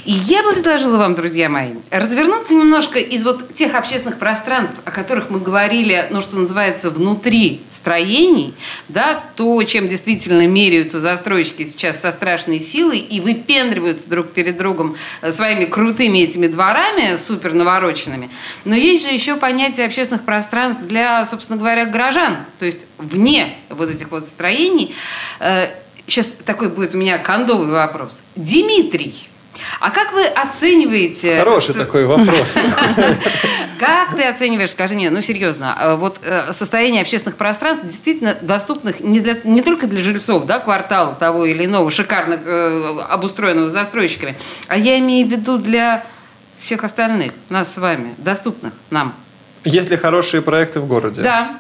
И 0.07 0.13
я 0.13 0.43
бы 0.43 0.55
предложила 0.55 0.97
вам, 0.97 1.15
друзья 1.15 1.51
мои, 1.51 1.75
развернуться 1.91 2.55
немножко 2.55 2.99
из 2.99 3.25
вот 3.25 3.53
тех 3.53 3.75
общественных 3.75 4.19
пространств, 4.19 4.81
о 4.87 4.91
которых 4.91 5.29
мы 5.29 5.41
говорили, 5.41 6.07
ну, 6.11 6.23
что 6.23 6.37
называется, 6.37 6.89
внутри 6.89 7.61
строений, 7.71 8.55
да, 8.89 9.23
то, 9.37 9.63
чем 9.65 9.89
действительно 9.89 10.47
меряются 10.47 11.01
застройщики 11.01 11.65
сейчас 11.65 12.01
со 12.01 12.11
страшной 12.13 12.61
силой 12.61 12.99
и 12.99 13.21
выпендриваются 13.21 14.09
друг 14.09 14.38
перед 14.39 14.57
другом 14.57 14.95
э, 15.21 15.33
своими 15.33 15.65
крутыми 15.65 16.19
этими 16.19 16.47
дворами, 16.47 17.17
супер 17.17 17.55
навороченными. 17.55 18.31
Но 18.65 18.77
есть 18.77 19.05
же 19.05 19.11
еще 19.11 19.35
понятие 19.35 19.85
общественных 19.85 20.25
пространств 20.25 20.83
для, 20.85 21.25
собственно 21.25 21.59
говоря, 21.59 21.87
горожан, 21.87 22.37
то 22.61 22.67
есть 22.67 22.87
вне 22.99 23.57
вот 23.69 23.91
этих 23.91 24.13
вот 24.13 24.29
строений. 24.29 24.95
Сейчас 26.07 26.29
э, 26.29 26.31
такой 26.45 26.69
будет 26.69 26.95
у 26.95 26.99
меня 26.99 27.19
кондовый 27.19 27.67
вопрос. 27.67 28.23
Дмитрий, 28.37 29.29
а 29.81 29.91
как 29.91 30.13
вы 30.13 30.25
оцениваете... 30.25 31.39
Хороший 31.39 31.75
с... 31.75 31.77
такой 31.77 32.07
вопрос. 32.07 32.59
Как 33.79 34.17
ты 34.17 34.25
оцениваешь, 34.25 34.71
скажи 34.71 34.97
мне, 34.97 35.09
ну 35.11 35.21
серьезно, 35.21 35.77
э, 35.81 35.95
вот 35.95 36.19
э, 36.25 36.53
состояние 36.53 37.03
общественных 37.03 37.37
пространств 37.37 37.87
действительно 37.87 38.37
доступных 38.41 38.99
не, 38.99 39.21
для, 39.21 39.37
не 39.45 39.63
только 39.63 39.87
для 39.87 40.03
жильцов, 40.03 40.47
да, 40.47 40.59
квартала 40.59 41.15
того 41.15 41.47
или 41.47 41.65
иного, 41.65 41.89
шикарно 41.91 42.41
э, 42.45 43.01
обустроенного 43.09 43.71
застройщиками, 43.71 44.37
а 44.67 44.77
я 44.77 44.99
имею 44.99 45.29
в 45.29 45.31
виду 45.31 45.59
для 45.59 46.05
всех 46.59 46.83
остальных, 46.83 47.33
нас 47.51 47.73
с 47.73 47.79
вами, 47.79 48.15
доступных 48.19 48.73
нам. 48.91 49.15
Есть 49.65 49.91
ли 49.91 49.97
хорошие 49.97 50.43
проекты 50.43 50.81
в 50.81 50.87
городе? 50.87 51.23
Да. 51.23 51.53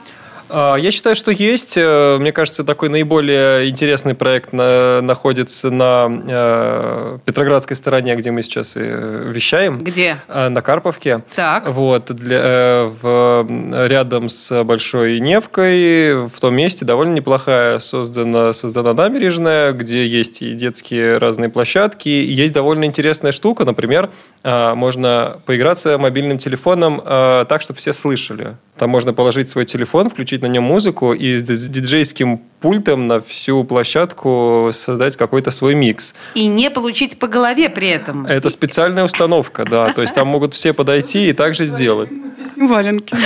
А, 0.50 0.76
я 0.76 0.90
считаю, 0.90 1.16
что 1.16 1.30
есть. 1.30 1.74
Э, 1.76 2.16
мне 2.18 2.32
кажется, 2.32 2.64
такой 2.64 2.88
наиболее 2.88 3.68
интересный 3.68 4.14
проект 4.14 4.52
находится 4.52 5.70
на 5.70 6.08
э, 6.26 7.18
Петроградской 7.24 7.76
стороне, 7.76 8.16
где 8.16 8.30
мы 8.30 8.42
сейчас 8.42 8.76
и 8.76 8.80
вещаем. 8.80 9.78
Где? 9.78 10.18
Э, 10.28 10.48
на 10.48 10.62
Карповке. 10.62 11.22
Так. 11.34 11.68
Вот, 11.68 12.06
для, 12.12 12.90
в, 13.00 13.46
рядом 13.86 14.28
с 14.28 14.64
Большой 14.64 15.20
Невкой, 15.20 16.26
в 16.28 16.40
том 16.40 16.54
месте 16.54 16.84
довольно 16.84 17.14
неплохая 17.14 17.78
создана, 17.78 18.52
создана 18.52 18.94
набережная, 18.94 19.72
где 19.72 20.06
есть 20.06 20.42
и 20.42 20.54
детские 20.54 21.18
разные 21.18 21.50
площадки. 21.50 22.08
Есть 22.08 22.54
довольно 22.54 22.84
интересная 22.84 23.32
штука, 23.32 23.64
например, 23.64 24.10
можно 24.44 25.40
поиграться 25.46 25.98
мобильным 25.98 26.38
телефоном 26.38 27.02
так, 27.04 27.60
чтобы 27.60 27.78
все 27.78 27.92
слышали. 27.92 28.56
Там 28.78 28.90
можно 28.90 29.12
положить 29.12 29.48
свой 29.48 29.64
телефон, 29.64 30.08
включить 30.08 30.37
на 30.42 30.46
нем 30.46 30.64
музыку 30.64 31.12
и 31.12 31.38
с 31.38 31.68
диджейским 31.68 32.40
пультом 32.60 33.06
на 33.06 33.20
всю 33.20 33.64
площадку 33.64 34.70
создать 34.72 35.16
какой-то 35.16 35.50
свой 35.50 35.74
микс. 35.74 36.14
И 36.34 36.46
не 36.46 36.70
получить 36.70 37.18
по 37.18 37.28
голове 37.28 37.68
при 37.68 37.88
этом. 37.88 38.26
Это 38.26 38.50
специальная 38.50 39.04
установка, 39.04 39.64
да. 39.64 39.92
То 39.92 40.02
есть 40.02 40.14
там 40.14 40.28
могут 40.28 40.54
все 40.54 40.72
подойти 40.72 41.28
и 41.28 41.32
также 41.32 41.66
сделать. 41.66 42.10
Валенки. 42.56 43.16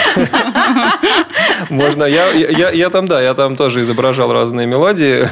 Можно. 1.71 2.05
Я, 2.05 2.31
я, 2.33 2.71
я 2.71 2.91
там, 2.91 3.07
да, 3.07 3.23
я 3.23 3.35
там 3.35 3.57
тоже 3.57 3.81
изображал 3.81 4.33
разные 4.33 4.67
мелодии. 4.67 5.29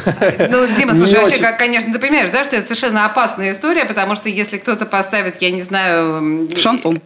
Ну, 0.50 0.66
Дима, 0.76 0.94
слушай, 0.94 1.18
вообще, 1.18 1.38
как, 1.38 1.58
конечно, 1.58 1.92
ты 1.92 1.98
понимаешь, 1.98 2.30
да, 2.30 2.44
что 2.44 2.56
это 2.56 2.74
совершенно 2.74 3.04
опасная 3.06 3.52
история, 3.52 3.84
потому 3.84 4.14
что 4.14 4.28
если 4.28 4.58
кто-то 4.58 4.86
поставит, 4.86 5.42
я 5.42 5.50
не 5.50 5.62
знаю... 5.62 6.48
Шансон. 6.56 7.00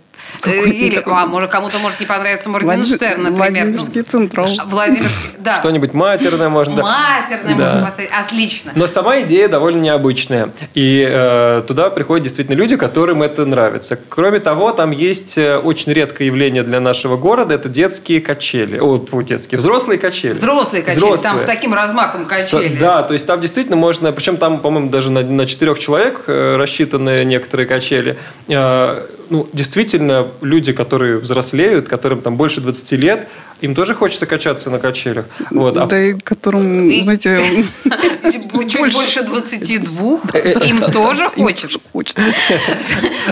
Э, 0.45 0.69
или, 0.69 1.03
а, 1.07 1.27
может, 1.27 1.51
кому-то 1.51 1.79
может 1.79 2.01
не 2.01 2.07
понравиться 2.07 2.49
Моргенштерн, 2.49 3.23
например. 3.23 3.67
Владимирский 3.67 4.03
Централ. 4.03 4.49
Владимирский, 4.67 5.31
да. 5.39 5.57
Что-нибудь 5.57 5.95
матерное 5.95 6.49
можно. 6.49 6.83
Матерное 6.83 7.57
да. 7.57 7.65
можно 7.65 7.87
поставить. 7.87 8.11
Отлично. 8.11 8.73
Но 8.75 8.87
сама 8.87 9.21
идея 9.21 9.49
довольно 9.49 9.81
необычная. 9.81 10.51
И 10.75 11.07
э, 11.09 11.63
туда 11.67 11.91
приходят 11.91 12.25
действительно 12.25 12.57
люди, 12.57 12.77
которым 12.77 13.23
это 13.23 13.45
нравится. 13.45 13.99
Кроме 14.09 14.41
того, 14.41 14.73
там 14.73 14.91
есть 14.91 15.39
э, 15.39 15.57
очень 15.59 15.93
редкое 15.93 16.27
явление 16.27 16.63
для 16.63 16.81
нашего 16.81 17.17
города. 17.17 17.55
Это 17.55 17.69
детские 17.69 18.21
качели. 18.21 18.79
О, 18.79 18.99
детские. 19.23 19.59
Взрослые 19.59 19.99
качели. 19.99 20.33
Взрослые 20.33 20.83
качели. 20.83 20.99
Взрослые. 20.99 21.33
Там 21.33 21.41
с 21.41 21.45
таким 21.45 21.75
размахом 21.75 22.27
качели. 22.27 22.77
С, 22.77 22.81
да, 22.81 23.03
то 23.03 23.15
есть 23.15 23.27
там 23.27 23.41
действительно 23.41 23.77
можно... 23.77 24.13
Причем 24.13 24.37
там, 24.37 24.59
по-моему, 24.61 24.91
даже 24.91 25.11
на, 25.11 25.23
на 25.23 25.47
четырех 25.47 25.79
человек 25.79 26.23
э, 26.27 26.57
рассчитаны 26.57 27.25
некоторые 27.25 27.67
качели. 27.67 28.17
Э, 28.49 29.07
ну, 29.31 29.49
действительно, 29.53 30.29
люди, 30.41 30.73
которые 30.73 31.19
взрослеют, 31.19 31.89
которым 31.89 32.21
там 32.21 32.37
больше 32.37 32.61
20 32.61 32.93
лет, 32.93 33.29
им 33.61 33.75
тоже 33.75 33.95
хочется 33.95 34.27
качаться 34.27 34.71
на 34.71 34.79
качелях. 34.79 35.27
Вот. 35.51 35.77
А... 35.77 35.87
Да, 35.87 36.01
и 36.01 36.15
которым, 36.15 36.91
знаете... 36.91 37.65
Чуть 38.69 38.93
больше 38.95 39.23
22, 39.23 40.21
им 40.67 40.81
тоже 40.93 41.31
хочется. 41.31 41.81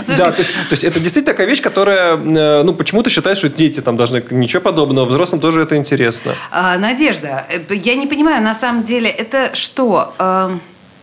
Да, 0.07 0.31
то 0.31 0.41
есть 0.71 0.83
это 0.83 0.99
действительно 0.99 1.33
такая 1.33 1.47
вещь, 1.47 1.61
которая, 1.61 2.17
э, 2.17 2.63
ну, 2.63 2.73
почему-то 2.73 3.09
считает, 3.09 3.37
что 3.37 3.49
дети 3.49 3.81
там 3.81 3.97
должны... 3.97 4.23
Ничего 4.31 4.61
подобного, 4.61 5.05
взрослым 5.05 5.41
тоже 5.41 5.61
это 5.61 5.75
интересно. 5.75 6.33
А, 6.51 6.77
Надежда, 6.77 7.45
э, 7.49 7.73
я 7.75 7.95
не 7.95 8.07
понимаю, 8.07 8.43
на 8.43 8.53
самом 8.53 8.83
деле, 8.83 9.09
это 9.09 9.51
что? 9.53 10.13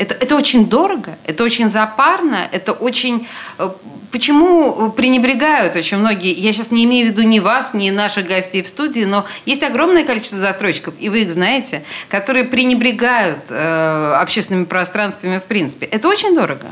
Это, 0.01 0.15
это 0.15 0.35
очень 0.35 0.67
дорого, 0.67 1.19
это 1.27 1.45
очень 1.45 1.71
запарно, 1.71 2.49
это 2.51 2.73
очень... 2.73 3.27
Э, 3.59 3.69
почему 4.11 4.91
пренебрегают 4.93 5.77
очень 5.77 5.99
многие, 5.99 6.33
я 6.33 6.53
сейчас 6.53 6.71
не 6.71 6.85
имею 6.87 7.07
в 7.07 7.11
виду 7.11 7.23
ни 7.23 7.39
вас, 7.39 7.75
ни 7.75 7.91
наших 7.91 8.27
гостей 8.27 8.63
в 8.63 8.67
студии, 8.67 9.05
но 9.05 9.27
есть 9.45 9.63
огромное 9.63 10.05
количество 10.05 10.39
застройщиков, 10.39 10.95
и 10.99 11.11
вы 11.11 11.23
их 11.23 11.31
знаете, 11.31 11.85
которые 12.09 12.47
пренебрегают 12.47 13.41
э, 13.51 14.15
общественными 14.19 14.65
пространствами 14.65 15.39
в 15.39 15.45
принципе. 15.45 15.85
Это 15.85 16.09
очень 16.09 16.35
дорого. 16.35 16.67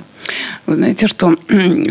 Вы 0.67 0.75
знаете, 0.75 1.07
что 1.07 1.37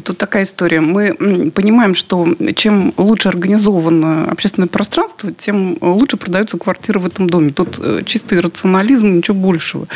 тут 0.03 0.17
такая 0.17 0.44
история. 0.44 0.82
Мы 0.82 1.51
понимаем, 1.51 1.96
что 1.96 2.27
чем 2.56 2.94
лучше 2.98 3.29
организовано 3.29 4.29
общественное 4.29 4.67
пространство, 4.67 5.32
тем 5.32 5.77
лучше 5.82 6.17
продаются 6.17 6.58
квартиры 6.58 7.00
в 7.00 7.06
этом 7.06 7.29
доме. 7.29 7.51
Тут 7.51 7.79
э, 7.79 8.03
чистый 8.06 8.39
рационализм, 8.39 9.17
ничего 9.17 9.38
большего. 9.38 9.88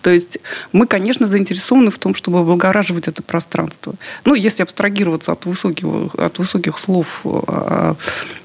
То 0.00 0.10
есть 0.10 0.38
мы, 0.72 0.81
конечно, 0.86 1.26
заинтересованы 1.26 1.90
в 1.90 1.98
том, 1.98 2.14
чтобы 2.14 2.40
облагораживать 2.40 3.08
это 3.08 3.22
пространство. 3.22 3.94
Ну, 4.24 4.34
если 4.34 4.62
абстрагироваться 4.62 5.32
от 5.32 5.46
высоких, 5.46 6.14
от 6.14 6.38
высоких 6.38 6.78
слов 6.78 7.22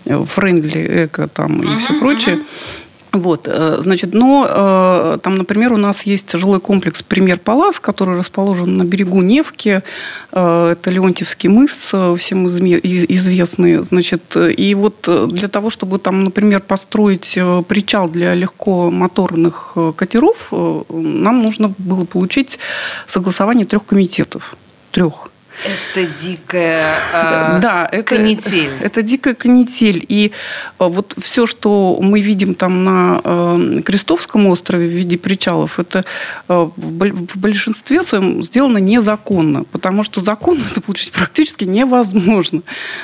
френдли, 0.03 1.05
эко 1.05 1.27
там, 1.27 1.61
и 1.61 1.65
uh-huh, 1.65 1.77
все 1.79 1.99
прочее, 1.99 2.35
uh-huh 2.35 2.86
вот, 3.13 3.47
э, 3.47 3.77
значит, 3.79 4.13
но 4.13 4.45
э, 4.47 5.17
там, 5.21 5.35
например, 5.35 5.73
у 5.73 5.77
нас 5.77 6.03
есть 6.03 6.37
жилой 6.37 6.59
комплекс 6.59 7.01
«Премьер 7.03 7.39
Палас», 7.39 7.79
который 7.79 8.17
расположен 8.17 8.77
на 8.77 8.83
берегу 8.83 9.21
Невки. 9.21 9.81
Э, 10.31 10.69
это 10.71 10.91
Леонтьевский 10.91 11.49
мыс, 11.49 11.93
всем 12.17 12.47
известный. 12.47 13.83
Значит, 13.83 14.35
и 14.35 14.75
вот 14.75 15.09
для 15.29 15.47
того, 15.47 15.69
чтобы 15.69 15.99
там, 15.99 16.23
например, 16.23 16.61
построить 16.61 17.37
причал 17.67 18.09
для 18.09 18.33
легкомоторных 18.33 19.77
катеров, 19.95 20.49
нам 20.51 21.43
нужно 21.43 21.73
было 21.77 22.05
получить 22.05 22.59
согласование 23.07 23.65
трех 23.65 23.85
комитетов. 23.85 24.55
Трех. 24.91 25.26
Это 25.65 26.05
дикая 26.05 26.95
э, 27.13 27.59
да, 27.61 27.89
это, 27.91 28.15
канитель. 28.15 28.69
Это 28.81 29.01
дикая 29.01 29.33
канитель. 29.33 30.05
И 30.07 30.31
а, 30.77 30.87
вот 30.87 31.15
все, 31.17 31.45
что 31.45 31.97
мы 32.01 32.21
видим 32.21 32.53
там 32.53 32.83
на 32.83 33.21
э, 33.23 33.81
Крестовском 33.83 34.47
острове 34.47 34.87
в 34.87 34.91
виде 34.91 35.17
причалов, 35.17 35.79
это 35.79 36.05
э, 36.47 36.69
в 36.75 37.37
большинстве 37.37 38.03
своем 38.03 38.43
сделано 38.43 38.77
незаконно, 38.77 39.63
потому 39.63 40.03
что 40.03 40.21
законно 40.21 40.63
это 40.71 40.79
получить 40.81 41.11
практически 41.11 41.63
невозможно. 41.65 42.61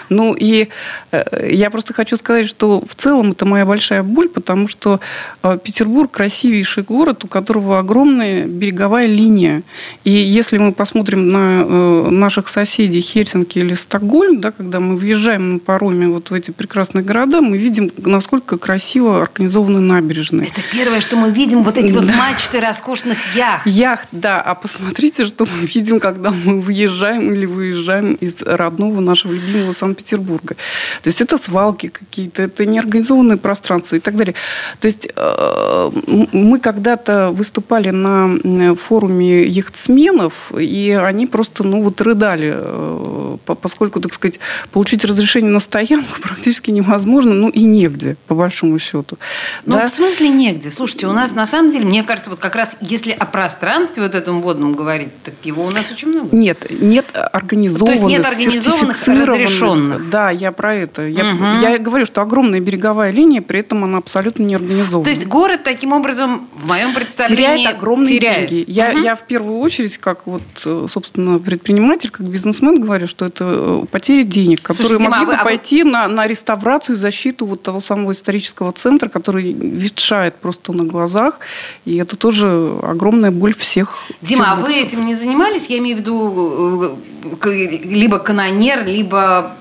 Ну 0.09 0.33
и 0.33 0.69
э, 1.11 1.49
я 1.51 1.69
просто 1.69 1.93
хочу 1.93 2.17
сказать, 2.17 2.47
что 2.47 2.83
в 2.87 2.95
целом 2.95 3.31
это 3.31 3.45
моя 3.45 3.65
большая 3.65 4.03
боль, 4.03 4.29
потому 4.29 4.67
что 4.67 4.99
э, 5.41 5.57
Петербург 5.63 6.11
красивейший 6.11 6.83
город, 6.83 7.23
у 7.23 7.27
которого 7.27 7.79
огромная 7.79 8.45
береговая 8.45 9.07
линия. 9.07 9.63
И 10.03 10.11
если 10.11 10.57
мы 10.59 10.71
посмотрим 10.71 11.29
на 11.29 11.63
э, 11.63 12.09
наших 12.09 12.42
наших 12.43 12.49
соседей 12.49 13.01
Хельсинки 13.01 13.59
или 13.59 13.73
Стокгольм, 13.73 14.41
да, 14.41 14.51
когда 14.51 14.79
мы 14.79 14.95
въезжаем 14.95 15.53
на 15.53 15.59
пароме 15.59 16.07
вот 16.07 16.29
в 16.29 16.33
эти 16.33 16.51
прекрасные 16.51 17.03
города, 17.03 17.41
мы 17.41 17.57
видим, 17.57 17.89
насколько 17.97 18.57
красиво 18.57 19.21
организованы 19.21 19.79
набережные. 19.79 20.47
Это 20.47 20.61
первое, 20.71 20.99
что 20.99 21.15
мы 21.15 21.31
видим, 21.31 21.63
вот 21.63 21.77
эти 21.77 21.93
да. 21.93 21.99
вот 21.99 22.09
мачты 22.15 22.59
роскошных 22.59 23.17
яхт. 23.35 23.67
Яхт, 23.67 24.09
да. 24.11 24.41
А 24.41 24.55
посмотрите, 24.55 25.25
что 25.25 25.45
мы 25.45 25.65
видим, 25.65 25.99
когда 25.99 26.31
мы 26.31 26.61
въезжаем 26.61 27.31
или 27.33 27.45
выезжаем 27.45 28.13
из 28.15 28.41
родного 28.41 28.99
нашего 28.99 29.33
любимого 29.33 29.73
Санкт-Петербурга. 29.73 30.55
То 31.01 31.09
есть 31.09 31.21
это 31.21 31.37
свалки 31.37 31.87
какие-то, 31.87 32.41
это 32.41 32.65
неорганизованные 32.65 33.37
пространства 33.37 33.95
и 33.95 33.99
так 33.99 34.15
далее. 34.15 34.35
То 34.79 34.87
есть 34.87 35.07
э, 35.15 35.91
мы 36.33 36.59
когда-то 36.59 37.29
выступали 37.31 37.91
на 37.91 38.75
форуме 38.75 39.43
яхтсменов, 39.43 40.51
и 40.57 40.91
они 40.91 41.27
просто, 41.27 41.63
ну 41.63 41.81
вот 41.81 42.01
рыдали 42.01 42.32
далее, 42.33 42.55
э, 42.57 43.37
поскольку, 43.61 43.99
так 43.99 44.13
сказать, 44.13 44.39
получить 44.71 45.05
разрешение 45.05 45.51
на 45.51 45.59
стоянку 45.59 46.09
практически 46.21 46.71
невозможно, 46.71 47.33
ну 47.33 47.49
и 47.49 47.63
негде, 47.63 48.17
по 48.27 48.35
большому 48.35 48.79
счету. 48.79 49.17
Ну, 49.65 49.75
да? 49.75 49.87
в 49.87 49.89
смысле 49.89 50.29
негде? 50.29 50.69
Слушайте, 50.69 51.07
у 51.07 51.13
нас 51.13 51.35
на 51.35 51.45
самом 51.45 51.71
деле, 51.71 51.85
мне 51.85 52.03
кажется, 52.03 52.29
вот 52.29 52.39
как 52.39 52.55
раз 52.55 52.77
если 52.81 53.11
о 53.11 53.25
пространстве 53.25 54.03
вот 54.03 54.15
этом 54.15 54.41
водном 54.41 54.73
говорить, 54.73 55.09
так 55.23 55.35
его 55.43 55.65
у 55.65 55.71
нас 55.71 55.91
очень 55.91 56.09
много. 56.09 56.35
Нет, 56.35 56.65
нет 56.69 57.05
организованных, 57.13 57.85
То 57.85 57.91
есть 57.91 58.03
нет 58.03 58.25
организованных, 58.25 59.07
разрешенных. 59.07 60.09
Да, 60.09 60.29
я 60.29 60.51
про 60.51 60.75
это. 60.75 61.03
Я, 61.03 61.33
угу. 61.33 61.43
я 61.61 61.77
говорю, 61.77 62.05
что 62.05 62.21
огромная 62.21 62.59
береговая 62.59 63.11
линия, 63.11 63.41
при 63.41 63.59
этом 63.59 63.83
она 63.83 63.99
абсолютно 63.99 64.43
не 64.43 64.55
организована. 64.55 65.05
То 65.05 65.09
есть 65.09 65.27
город 65.27 65.63
таким 65.63 65.93
образом, 65.93 66.47
в 66.55 66.67
моем 66.67 66.93
представлении, 66.93 67.43
теряет 67.43 67.75
огромные 67.75 68.19
теряет. 68.19 68.49
деньги. 68.49 68.71
Я, 68.71 68.91
угу. 68.91 68.99
я 68.99 69.15
в 69.15 69.23
первую 69.23 69.59
очередь, 69.59 69.97
как 69.97 70.25
вот, 70.25 70.41
э, 70.65 70.87
собственно, 70.89 71.39
предприниматель, 71.39 72.09
как 72.23 72.31
бизнесмен 72.31 72.81
говорю, 72.81 73.07
что 73.07 73.25
это 73.25 73.45
э, 73.45 73.85
потери 73.91 74.23
денег, 74.23 74.61
которые 74.61 74.97
Слушайте, 74.97 75.09
могли 75.09 75.25
Дима, 75.25 75.33
бы 75.33 75.41
а 75.41 75.43
пойти 75.43 75.83
на, 75.83 76.07
на 76.07 76.27
реставрацию 76.27 76.95
и 76.95 76.99
защиту 76.99 77.45
вот 77.45 77.63
того 77.63 77.81
самого 77.81 78.11
исторического 78.13 78.71
центра, 78.71 79.09
который 79.09 79.53
ветшает 79.53 80.35
просто 80.35 80.73
на 80.73 80.83
глазах. 80.83 81.39
И 81.85 81.97
это 81.97 82.15
тоже 82.15 82.77
огромная 82.81 83.31
боль 83.31 83.53
всех. 83.53 83.97
Дима, 84.21 84.53
а 84.53 84.55
вы 84.55 84.73
этим 84.73 85.05
не 85.05 85.15
занимались? 85.15 85.67
Я 85.67 85.79
имею 85.79 85.97
в 85.97 85.99
виду 85.99 86.97
э, 87.45 87.77
либо 87.83 88.19
канонер, 88.19 88.85
либо 88.85 89.55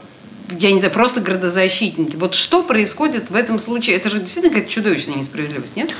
я 0.58 0.72
не 0.72 0.78
знаю, 0.78 0.92
просто 0.92 1.20
градозащитники. 1.20 2.16
Вот 2.16 2.34
что 2.34 2.62
происходит 2.62 3.30
в 3.30 3.34
этом 3.34 3.58
случае? 3.58 3.96
Это 3.96 4.10
же 4.10 4.18
действительно 4.18 4.54
какая-то 4.54 4.70
чудовищная 4.70 5.16
несправедливость, 5.16 5.76
нет? 5.76 5.90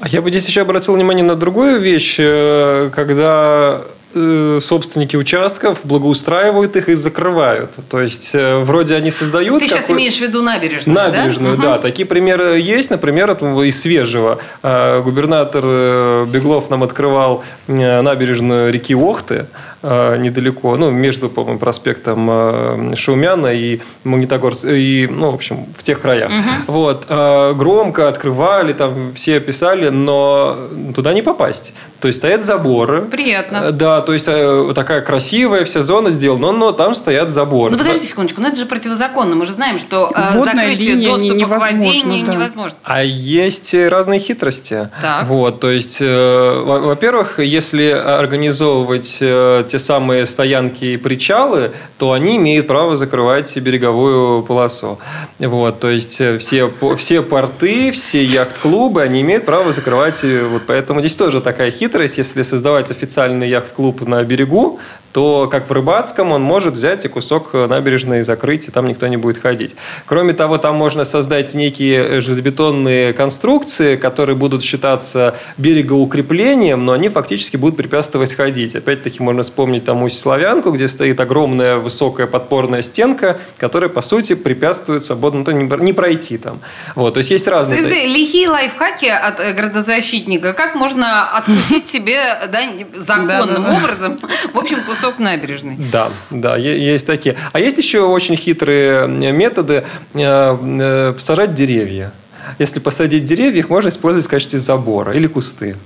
А 0.00 0.08
я 0.08 0.20
бы 0.20 0.30
здесь 0.30 0.46
еще 0.48 0.62
обратил 0.62 0.94
внимание 0.94 1.24
на 1.24 1.36
другую 1.36 1.80
вещь, 1.80 2.16
э, 2.18 2.90
когда 2.94 3.84
Э, 4.16 4.60
собственники 4.60 5.16
участков 5.16 5.80
благоустраивают 5.82 6.76
их 6.76 6.88
и 6.88 6.94
закрывают. 6.94 7.72
То 7.90 8.00
есть, 8.00 8.30
э, 8.32 8.58
вроде 8.58 8.94
они 8.94 9.10
создают... 9.10 9.60
Ты 9.60 9.66
сейчас 9.66 9.90
имеешь 9.90 10.16
в 10.18 10.20
виду 10.20 10.40
набережную, 10.40 10.94
Набережную, 10.94 11.56
да? 11.56 11.62
да. 11.62 11.78
Такие 11.78 12.06
примеры 12.06 12.60
есть. 12.60 12.90
Например, 12.90 13.32
из 13.32 13.80
свежего. 13.80 14.38
Э, 14.62 15.02
губернатор 15.02 16.26
Беглов 16.26 16.70
нам 16.70 16.84
открывал 16.84 17.42
набережную 17.66 18.72
реки 18.72 18.94
Охты 18.94 19.46
недалеко, 19.84 20.76
ну, 20.76 20.90
между, 20.90 21.28
по-моему, 21.28 21.58
проспектом 21.58 22.94
Шаумяна 22.96 23.52
и 23.54 23.80
Магнитогорск, 24.04 24.64
и, 24.64 25.08
ну, 25.10 25.30
в 25.30 25.34
общем, 25.34 25.66
в 25.76 25.82
тех 25.82 26.00
краях. 26.00 26.30
Угу. 26.30 26.72
Вот. 26.72 27.06
Громко 27.06 28.08
открывали, 28.08 28.72
там 28.72 29.12
все 29.14 29.40
писали, 29.40 29.90
но 29.90 30.56
туда 30.94 31.12
не 31.12 31.22
попасть. 31.22 31.74
То 32.00 32.08
есть, 32.08 32.18
стоят 32.18 32.42
заборы. 32.42 33.02
Приятно. 33.02 33.70
Да, 33.72 34.00
то 34.00 34.12
есть 34.12 34.26
э, 34.28 34.72
такая 34.74 35.00
красивая 35.00 35.64
вся 35.64 35.82
зона 35.82 36.10
сделана, 36.10 36.52
но, 36.52 36.72
там 36.72 36.94
стоят 36.94 37.30
заборы. 37.30 37.72
Ну 37.72 37.78
подождите 37.78 38.06
секундочку, 38.06 38.40
но 38.40 38.48
это 38.48 38.56
же 38.56 38.66
противозаконно. 38.66 39.36
Мы 39.36 39.46
же 39.46 39.52
знаем, 39.52 39.78
что 39.78 40.10
э, 40.14 40.44
закрытие 40.44 41.06
доступа 41.06 41.46
к 41.46 41.60
воде 41.60 42.00
да. 42.04 42.32
невозможно. 42.32 42.78
А 42.82 43.02
есть 43.02 43.74
разные 43.74 44.20
хитрости. 44.20 44.88
Так. 45.00 45.26
Вот, 45.26 45.60
то 45.60 45.70
есть, 45.70 45.98
э, 46.00 46.62
во-первых, 46.64 47.38
если 47.38 47.90
организовывать 47.90 49.18
э, 49.20 49.64
те 49.74 49.78
самые 49.80 50.24
стоянки 50.26 50.84
и 50.84 50.96
причалы, 50.96 51.72
то 51.98 52.12
они 52.12 52.36
имеют 52.36 52.68
право 52.68 52.96
закрывать 52.96 53.56
береговую 53.58 54.44
полосу. 54.44 55.00
Вот, 55.40 55.80
то 55.80 55.90
есть 55.90 56.20
э, 56.20 56.38
все, 56.38 56.70
все 56.96 57.22
порты, 57.22 57.90
все 57.90 58.22
яхт-клубы, 58.22 59.02
они 59.02 59.22
имеют 59.22 59.44
право 59.44 59.72
закрывать. 59.72 60.22
Вот 60.22 60.62
поэтому 60.68 61.00
здесь 61.00 61.16
тоже 61.16 61.40
такая 61.40 61.72
хитрость, 61.72 62.18
если 62.18 62.42
создавать 62.42 62.92
официальный 62.92 63.48
яхт-клуб 63.48 64.06
на 64.06 64.22
берегу, 64.22 64.78
то, 65.14 65.46
как 65.48 65.70
в 65.70 65.72
Рыбацком, 65.72 66.32
он 66.32 66.42
может 66.42 66.74
взять 66.74 67.04
и 67.04 67.08
кусок 67.08 67.54
набережной 67.54 68.24
закрыть, 68.24 68.66
и 68.66 68.72
там 68.72 68.86
никто 68.86 69.06
не 69.06 69.16
будет 69.16 69.40
ходить. 69.40 69.76
Кроме 70.06 70.32
того, 70.32 70.58
там 70.58 70.74
можно 70.74 71.04
создать 71.04 71.54
некие 71.54 72.20
железобетонные 72.20 73.12
конструкции, 73.12 73.94
которые 73.94 74.34
будут 74.34 74.64
считаться 74.64 75.36
берегоукреплением, 75.56 76.84
но 76.84 76.94
они 76.94 77.10
фактически 77.10 77.56
будут 77.56 77.76
препятствовать 77.76 78.34
ходить. 78.34 78.74
Опять-таки 78.74 79.22
можно 79.22 79.44
вспомнить 79.44 79.84
там 79.84 80.02
Усть-Славянку, 80.02 80.72
где 80.72 80.88
стоит 80.88 81.20
огромная 81.20 81.76
высокая 81.76 82.26
подпорная 82.26 82.82
стенка, 82.82 83.38
которая, 83.56 83.90
по 83.90 84.02
сути, 84.02 84.34
препятствует 84.34 85.04
свободно 85.04 85.44
ну, 85.46 85.76
не 85.78 85.92
пройти 85.92 86.38
там. 86.38 86.58
Вот, 86.96 87.14
то 87.14 87.18
есть 87.18 87.30
есть 87.30 87.46
разные... 87.46 87.82
Лихие 87.82 88.48
лайфхаки 88.48 89.06
от 89.06 89.38
э, 89.38 89.52
градозащитника. 89.52 90.54
Как 90.54 90.74
можно 90.74 91.28
откусить 91.28 91.88
себе 91.88 92.18
да, 92.50 92.62
законным 92.94 93.66
образом, 93.66 94.18
в 94.52 94.58
общем, 94.58 94.82
кусок 94.82 95.03
кусок 95.04 95.18
набережной. 95.18 95.76
Да, 95.76 96.12
да, 96.30 96.56
есть 96.56 97.06
такие. 97.06 97.36
А 97.52 97.60
есть 97.60 97.78
еще 97.78 98.00
очень 98.00 98.36
хитрые 98.36 99.06
методы 99.08 99.84
сажать 100.12 101.54
деревья. 101.54 102.12
Если 102.58 102.80
посадить 102.80 103.24
деревья, 103.24 103.58
их 103.58 103.68
можно 103.68 103.88
использовать 103.88 104.26
в 104.26 104.30
качестве 104.30 104.58
забора 104.58 105.12
или 105.12 105.26
кусты. 105.26 105.76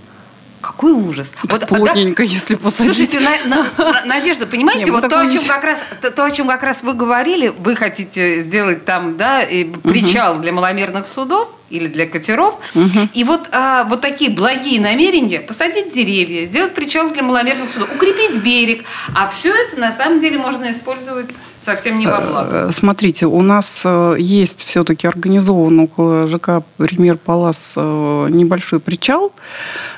Какой 0.79 0.93
ужас. 0.93 1.33
Вот, 1.43 1.67
плотненько, 1.67 2.23
да, 2.23 2.33
если 2.33 2.55
посадить. 2.55 2.95
Слушайте, 2.95 3.19
на, 3.19 3.57
на, 3.57 4.03
Надежда, 4.07 4.47
понимаете, 4.47 4.85
не, 4.85 4.91
вот 4.93 5.09
то 5.09 5.21
о, 5.21 5.29
чем 5.29 5.43
как 5.45 5.65
раз, 5.65 5.81
то, 6.01 6.13
то, 6.13 6.25
о 6.25 6.31
чем 6.31 6.47
как 6.47 6.63
раз 6.63 6.85
вы 6.85 6.95
говорили, 6.95 7.49
вы 7.49 7.75
хотите 7.75 8.43
сделать 8.43 8.85
там, 8.85 9.17
да, 9.17 9.41
причал 9.83 10.35
угу. 10.35 10.43
для 10.43 10.53
маломерных 10.53 11.09
судов, 11.09 11.53
или 11.71 11.87
для 11.87 12.07
катеров. 12.07 12.57
Угу. 12.75 13.09
И 13.15 13.25
вот, 13.25 13.49
а, 13.53 13.85
вот 13.85 14.01
такие 14.01 14.31
благие 14.31 14.81
намерения 14.81 15.41
посадить 15.41 15.95
деревья, 15.95 16.45
сделать 16.47 16.75
причал 16.75 17.11
для 17.11 17.23
маломерных 17.23 17.71
судов, 17.71 17.95
укрепить 17.95 18.43
берег. 18.43 18.85
А 19.15 19.29
все 19.29 19.53
это 19.55 19.79
на 19.79 19.93
самом 19.93 20.21
деле 20.21 20.39
можно 20.39 20.71
использовать 20.71 21.37
совсем 21.57 21.99
не 21.99 22.07
во 22.07 22.21
благо. 22.21 22.69
Э, 22.69 22.73
смотрите, 22.73 23.27
у 23.27 23.43
нас 23.43 23.83
э, 23.85 24.17
есть 24.19 24.63
все-таки 24.63 25.07
организован 25.07 25.81
около 25.81 26.27
ЖК 26.27 26.63
«Премьер 26.77 27.17
Палас» 27.17 27.75
э, 27.77 28.29
небольшой 28.31 28.81
причал. 28.81 29.33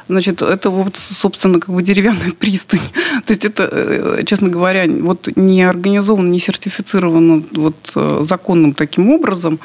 Значит, 0.09 0.43
это 0.43 0.70
вот, 0.71 0.97
собственно, 0.97 1.61
как 1.61 1.75
бы 1.75 1.83
деревянная 1.83 2.33
пристань. 2.39 2.81
То 3.27 3.33
есть 3.33 3.45
это, 3.45 4.23
честно 4.27 4.49
говоря, 4.49 4.87
вот 4.89 5.29
не 5.37 5.63
организован, 5.63 6.31
не 6.31 6.41
сертифицирован 6.41 7.47
вот 7.53 7.93
законным 8.27 8.75
таким 8.75 9.11
образом, 9.11 9.61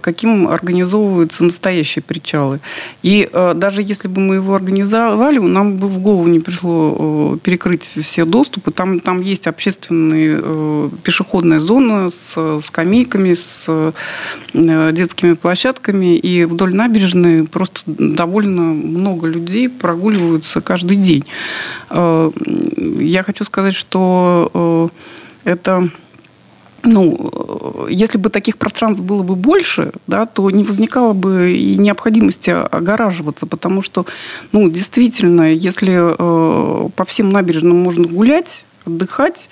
каким 0.00 0.48
организован 0.48 0.78
организовываются 0.78 1.44
настоящие 1.44 2.02
причалы. 2.02 2.60
И 3.02 3.28
э, 3.30 3.52
даже 3.54 3.82
если 3.82 4.08
бы 4.08 4.20
мы 4.20 4.36
его 4.36 4.54
организовали, 4.54 5.38
нам 5.38 5.76
бы 5.76 5.88
в 5.88 5.98
голову 5.98 6.28
не 6.28 6.40
пришло 6.40 7.34
э, 7.34 7.38
перекрыть 7.42 7.88
все 8.02 8.24
доступы. 8.24 8.70
Там, 8.70 9.00
там 9.00 9.20
есть 9.20 9.46
общественная 9.46 10.40
э, 10.42 10.88
пешеходная 11.02 11.60
зона 11.60 12.10
с 12.10 12.60
скамейками, 12.64 13.34
с 13.34 13.64
э, 13.68 14.92
детскими 14.92 15.34
площадками. 15.34 16.16
И 16.16 16.44
вдоль 16.44 16.74
набережной 16.74 17.44
просто 17.44 17.80
довольно 17.86 18.62
много 18.62 19.26
людей 19.26 19.68
прогуливаются 19.68 20.60
каждый 20.60 20.96
день. 20.96 21.24
Э, 21.90 22.30
я 23.00 23.22
хочу 23.22 23.44
сказать, 23.44 23.74
что 23.74 24.90
э, 25.44 25.50
это 25.50 25.90
ну, 26.82 27.86
если 27.88 28.18
бы 28.18 28.30
таких 28.30 28.56
пространств 28.56 29.02
было 29.02 29.22
бы 29.22 29.34
больше, 29.34 29.92
да, 30.06 30.26
то 30.26 30.50
не 30.50 30.64
возникало 30.64 31.12
бы 31.12 31.52
и 31.52 31.76
необходимости 31.76 32.50
огораживаться, 32.50 33.46
потому 33.46 33.82
что, 33.82 34.06
ну, 34.52 34.70
действительно, 34.70 35.52
если 35.52 35.94
э, 35.94 36.88
по 36.90 37.04
всем 37.04 37.30
набережным 37.30 37.76
можно 37.76 38.06
гулять, 38.06 38.64
отдыхать, 38.86 39.48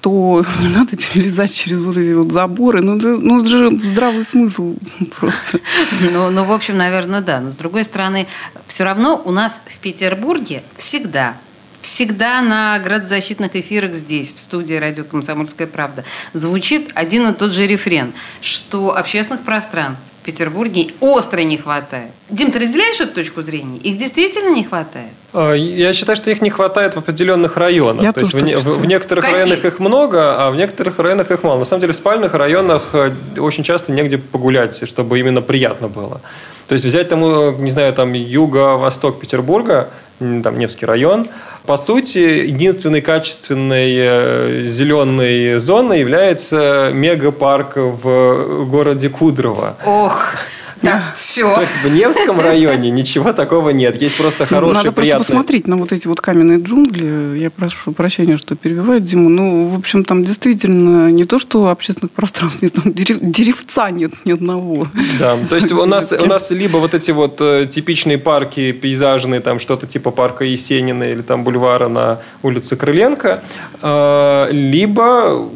то 0.00 0.44
не 0.60 0.68
надо 0.68 0.96
перелезать 0.96 1.54
через 1.54 1.78
вот 1.80 1.96
эти 1.96 2.12
вот 2.12 2.32
заборы. 2.32 2.82
Ну, 2.82 2.96
это, 2.96 3.08
ну, 3.08 3.40
это 3.40 3.48
же 3.48 3.70
здравый 3.70 4.24
смысл 4.24 4.76
просто. 5.18 5.60
Ну, 6.00 6.30
ну, 6.30 6.44
в 6.44 6.52
общем, 6.52 6.76
наверное, 6.76 7.20
да. 7.20 7.40
Но, 7.40 7.50
с 7.50 7.56
другой 7.56 7.84
стороны, 7.84 8.26
все 8.66 8.84
равно 8.84 9.20
у 9.24 9.32
нас 9.32 9.60
в 9.66 9.78
Петербурге 9.78 10.62
всегда 10.76 11.36
всегда 11.84 12.40
на 12.42 12.78
градозащитных 12.78 13.54
эфирах 13.54 13.92
здесь, 13.92 14.32
в 14.32 14.40
студии 14.40 14.74
радио 14.74 15.04
«Комсомольская 15.04 15.66
правда», 15.66 16.04
звучит 16.32 16.90
один 16.94 17.28
и 17.28 17.34
тот 17.34 17.52
же 17.52 17.66
рефрен, 17.66 18.12
что 18.40 18.96
общественных 18.96 19.42
пространств 19.42 20.02
в 20.22 20.24
Петербурге 20.24 20.88
остро 21.00 21.40
не 21.40 21.58
хватает. 21.58 22.10
Дим, 22.30 22.50
ты 22.50 22.58
разделяешь 22.58 22.98
эту 23.00 23.12
точку 23.12 23.42
зрения? 23.42 23.76
Их 23.78 23.98
действительно 23.98 24.54
не 24.54 24.64
хватает? 24.64 25.12
А, 25.34 25.52
я 25.52 25.92
считаю, 25.92 26.16
что 26.16 26.30
их 26.30 26.40
не 26.40 26.48
хватает 26.48 26.94
в 26.94 26.98
определенных 26.98 27.58
районах. 27.58 28.02
Я 28.02 28.12
То 28.12 28.20
есть 28.20 28.32
в, 28.32 28.38
в, 28.38 28.80
в 28.80 28.86
некоторых 28.86 29.22
в 29.22 29.30
районах 29.30 29.64
их 29.66 29.78
много, 29.78 30.46
а 30.46 30.50
в 30.50 30.56
некоторых 30.56 30.98
районах 30.98 31.30
их 31.30 31.42
мало. 31.42 31.58
На 31.58 31.64
самом 31.66 31.82
деле 31.82 31.92
в 31.92 31.96
спальных 31.96 32.32
районах 32.32 32.94
э, 32.94 33.12
очень 33.36 33.62
часто 33.62 33.92
негде 33.92 34.16
погулять, 34.16 34.88
чтобы 34.88 35.18
именно 35.18 35.42
приятно 35.42 35.88
было. 35.88 36.22
То 36.68 36.74
есть 36.74 36.84
взять 36.84 37.08
там, 37.08 37.24
э, 37.24 37.54
не 37.58 37.70
знаю, 37.70 37.92
там 37.92 38.12
юго-восток 38.12 39.20
Петербурга, 39.20 39.90
там 40.18 40.58
Невский 40.58 40.86
район, 40.86 41.28
по 41.66 41.76
сути, 41.76 42.18
единственной 42.18 43.00
качественной 43.00 43.94
э, 43.96 44.62
зеленой 44.66 45.58
зоной 45.58 46.00
является 46.00 46.90
мегапарк 46.92 47.76
в 47.76 48.64
городе 48.66 49.08
Кудрово. 49.08 49.76
Ох! 49.84 50.36
Так, 50.84 51.02
все. 51.16 51.54
То 51.54 51.60
есть 51.60 51.76
в 51.82 51.90
Невском 51.90 52.40
районе 52.40 52.90
ничего 52.90 53.32
такого 53.32 53.70
нет. 53.70 54.00
Есть 54.00 54.16
просто 54.16 54.46
хорошие, 54.46 54.74
Надо 54.74 54.92
приятные... 54.92 55.16
просто 55.16 55.32
посмотреть 55.32 55.66
на 55.66 55.76
вот 55.76 55.92
эти 55.92 56.06
вот 56.06 56.20
каменные 56.20 56.58
джунгли. 56.58 57.38
Я 57.38 57.50
прошу 57.50 57.92
прощения, 57.92 58.36
что 58.36 58.54
перебиваю 58.54 59.00
Диму. 59.00 59.28
Ну, 59.28 59.68
в 59.68 59.78
общем, 59.78 60.04
там 60.04 60.24
действительно 60.24 61.10
не 61.10 61.24
то, 61.24 61.38
что 61.38 61.68
общественных 61.68 62.12
пространств 62.12 62.62
нет, 62.62 62.74
там 62.74 62.92
деревца 62.94 63.90
нет 63.90 64.12
ни 64.24 64.32
одного. 64.32 64.86
Да, 65.18 65.36
то 65.48 65.56
есть 65.56 65.72
у 65.72 65.84
нас, 65.86 66.12
у 66.12 66.26
нас 66.26 66.50
либо 66.50 66.78
вот 66.78 66.94
эти 66.94 67.10
вот 67.10 67.40
э, 67.40 67.66
типичные 67.66 68.18
парки 68.18 68.72
пейзажные, 68.72 69.40
там 69.40 69.58
что-то 69.58 69.86
типа 69.86 70.10
парка 70.10 70.44
Есенина 70.44 71.04
или 71.04 71.22
там 71.22 71.44
бульвара 71.44 71.88
на 71.88 72.20
улице 72.42 72.76
Крыленко, 72.76 73.42
э, 73.82 74.48
либо 74.52 75.48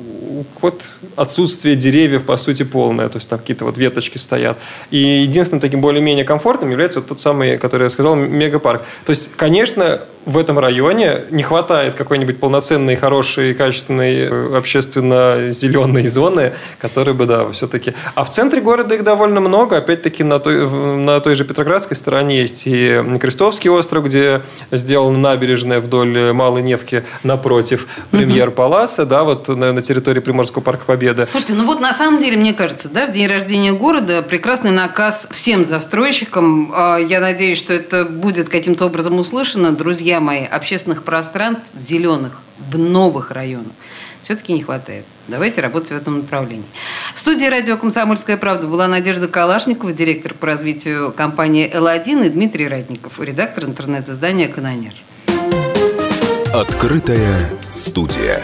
вот 0.61 0.83
отсутствие 1.17 1.77
деревьев, 1.77 2.25
по 2.25 2.37
сути, 2.37 2.63
полное. 2.63 3.09
То 3.09 3.17
есть 3.17 3.29
там 3.29 3.39
какие-то 3.39 3.65
вот 3.65 3.79
веточки 3.79 4.19
стоят. 4.19 4.59
И 4.91 4.99
единственным 4.99 5.61
таким 5.61 5.81
более-менее 5.81 6.25
комфортным 6.25 6.71
является 6.71 7.01
вот 7.01 7.09
тот 7.09 7.21
самый, 7.21 7.59
который 7.59 7.85
я 7.85 7.91
сказал, 7.91 8.15
мегапарк. 8.15 8.83
То 9.05 9.11
есть, 9.11 9.31
конечно, 9.37 10.01
в 10.29 10.37
этом 10.37 10.59
районе 10.59 11.23
не 11.31 11.43
хватает 11.43 11.95
какой-нибудь 11.95 12.39
полноценной, 12.39 12.97
хорошей, 12.97 13.55
качественной, 13.55 14.29
э, 14.29 14.57
общественно 14.57 15.51
зеленой 15.51 16.07
зоны, 16.07 16.53
которые 16.79 17.15
бы, 17.15 17.25
да, 17.25 17.51
все-таки... 17.53 17.95
А 18.15 18.25
в 18.25 18.31
центре 18.31 18.61
города 18.61 18.95
их 18.95 19.05
довольно 19.05 19.41
много. 19.41 19.79
Опять-таки 19.79 20.25
на 20.25 20.39
той, 20.39 20.69
на 20.69 21.21
той 21.21 21.35
же 21.35 21.47
Петроградской 21.47 21.97
стороне 21.97 22.41
есть 22.43 22.65
и 22.67 23.03
Крестовский 23.19 23.71
остров, 23.71 24.05
где 24.05 24.43
сделана 24.71 25.19
набережная 25.19 25.81
вдоль 25.81 26.33
Малой 26.33 26.63
Невки 26.63 27.05
напротив 27.23 27.87
премьер-паласа, 28.11 29.07
да, 29.07 29.25
вот 29.25 29.49
на, 29.49 29.73
на 29.73 29.81
территории 29.81 30.21
Приморского 30.29 30.63
парка 30.63 30.85
Победы. 30.85 31.25
Слушайте, 31.27 31.55
ну 31.55 31.65
вот 31.65 31.81
на 31.81 31.95
самом 31.95 32.21
деле, 32.21 32.37
мне 32.37 32.53
кажется, 32.53 32.91
да, 32.91 33.07
в 33.07 33.13
день 33.13 33.27
рождения 33.27 33.73
города 33.73 34.21
прекрасный 34.21 34.73
наказ 34.73 35.27
всем 35.31 35.65
застройщикам. 35.65 36.71
А, 36.75 36.99
я 36.99 37.21
надеюсь, 37.21 37.57
что 37.57 37.73
это 37.73 38.05
будет 38.05 38.51
каким-то 38.51 38.85
образом 38.85 39.19
услышано. 39.19 39.73
Друзья, 39.73 40.21
мои, 40.21 40.45
общественных 40.45 41.03
пространств 41.03 41.65
в 41.73 41.81
зеленых, 41.81 42.43
в 42.59 42.77
новых 42.77 43.31
районах 43.31 43.73
все-таки 44.23 44.53
не 44.53 44.63
хватает. 44.63 45.07
Давайте 45.29 45.63
работать 45.63 45.89
в 45.93 45.97
этом 45.97 46.19
направлении. 46.19 46.67
В 47.15 47.19
студии 47.19 47.47
радио 47.47 47.79
«Комсомольская 47.79 48.37
правда» 48.37 48.67
была 48.67 48.87
Надежда 48.87 49.29
Калашникова, 49.29 49.95
директор 49.95 50.35
по 50.35 50.47
развитию 50.47 51.11
компании 51.11 51.73
«Л1» 51.75 52.27
и 52.27 52.29
Дмитрий 52.29 52.69
Радников, 52.69 53.19
редактор 53.19 53.65
интернет-издания 53.65 54.49
«Канонер». 54.49 54.93
Открытая 56.53 57.41
студия. 57.71 58.43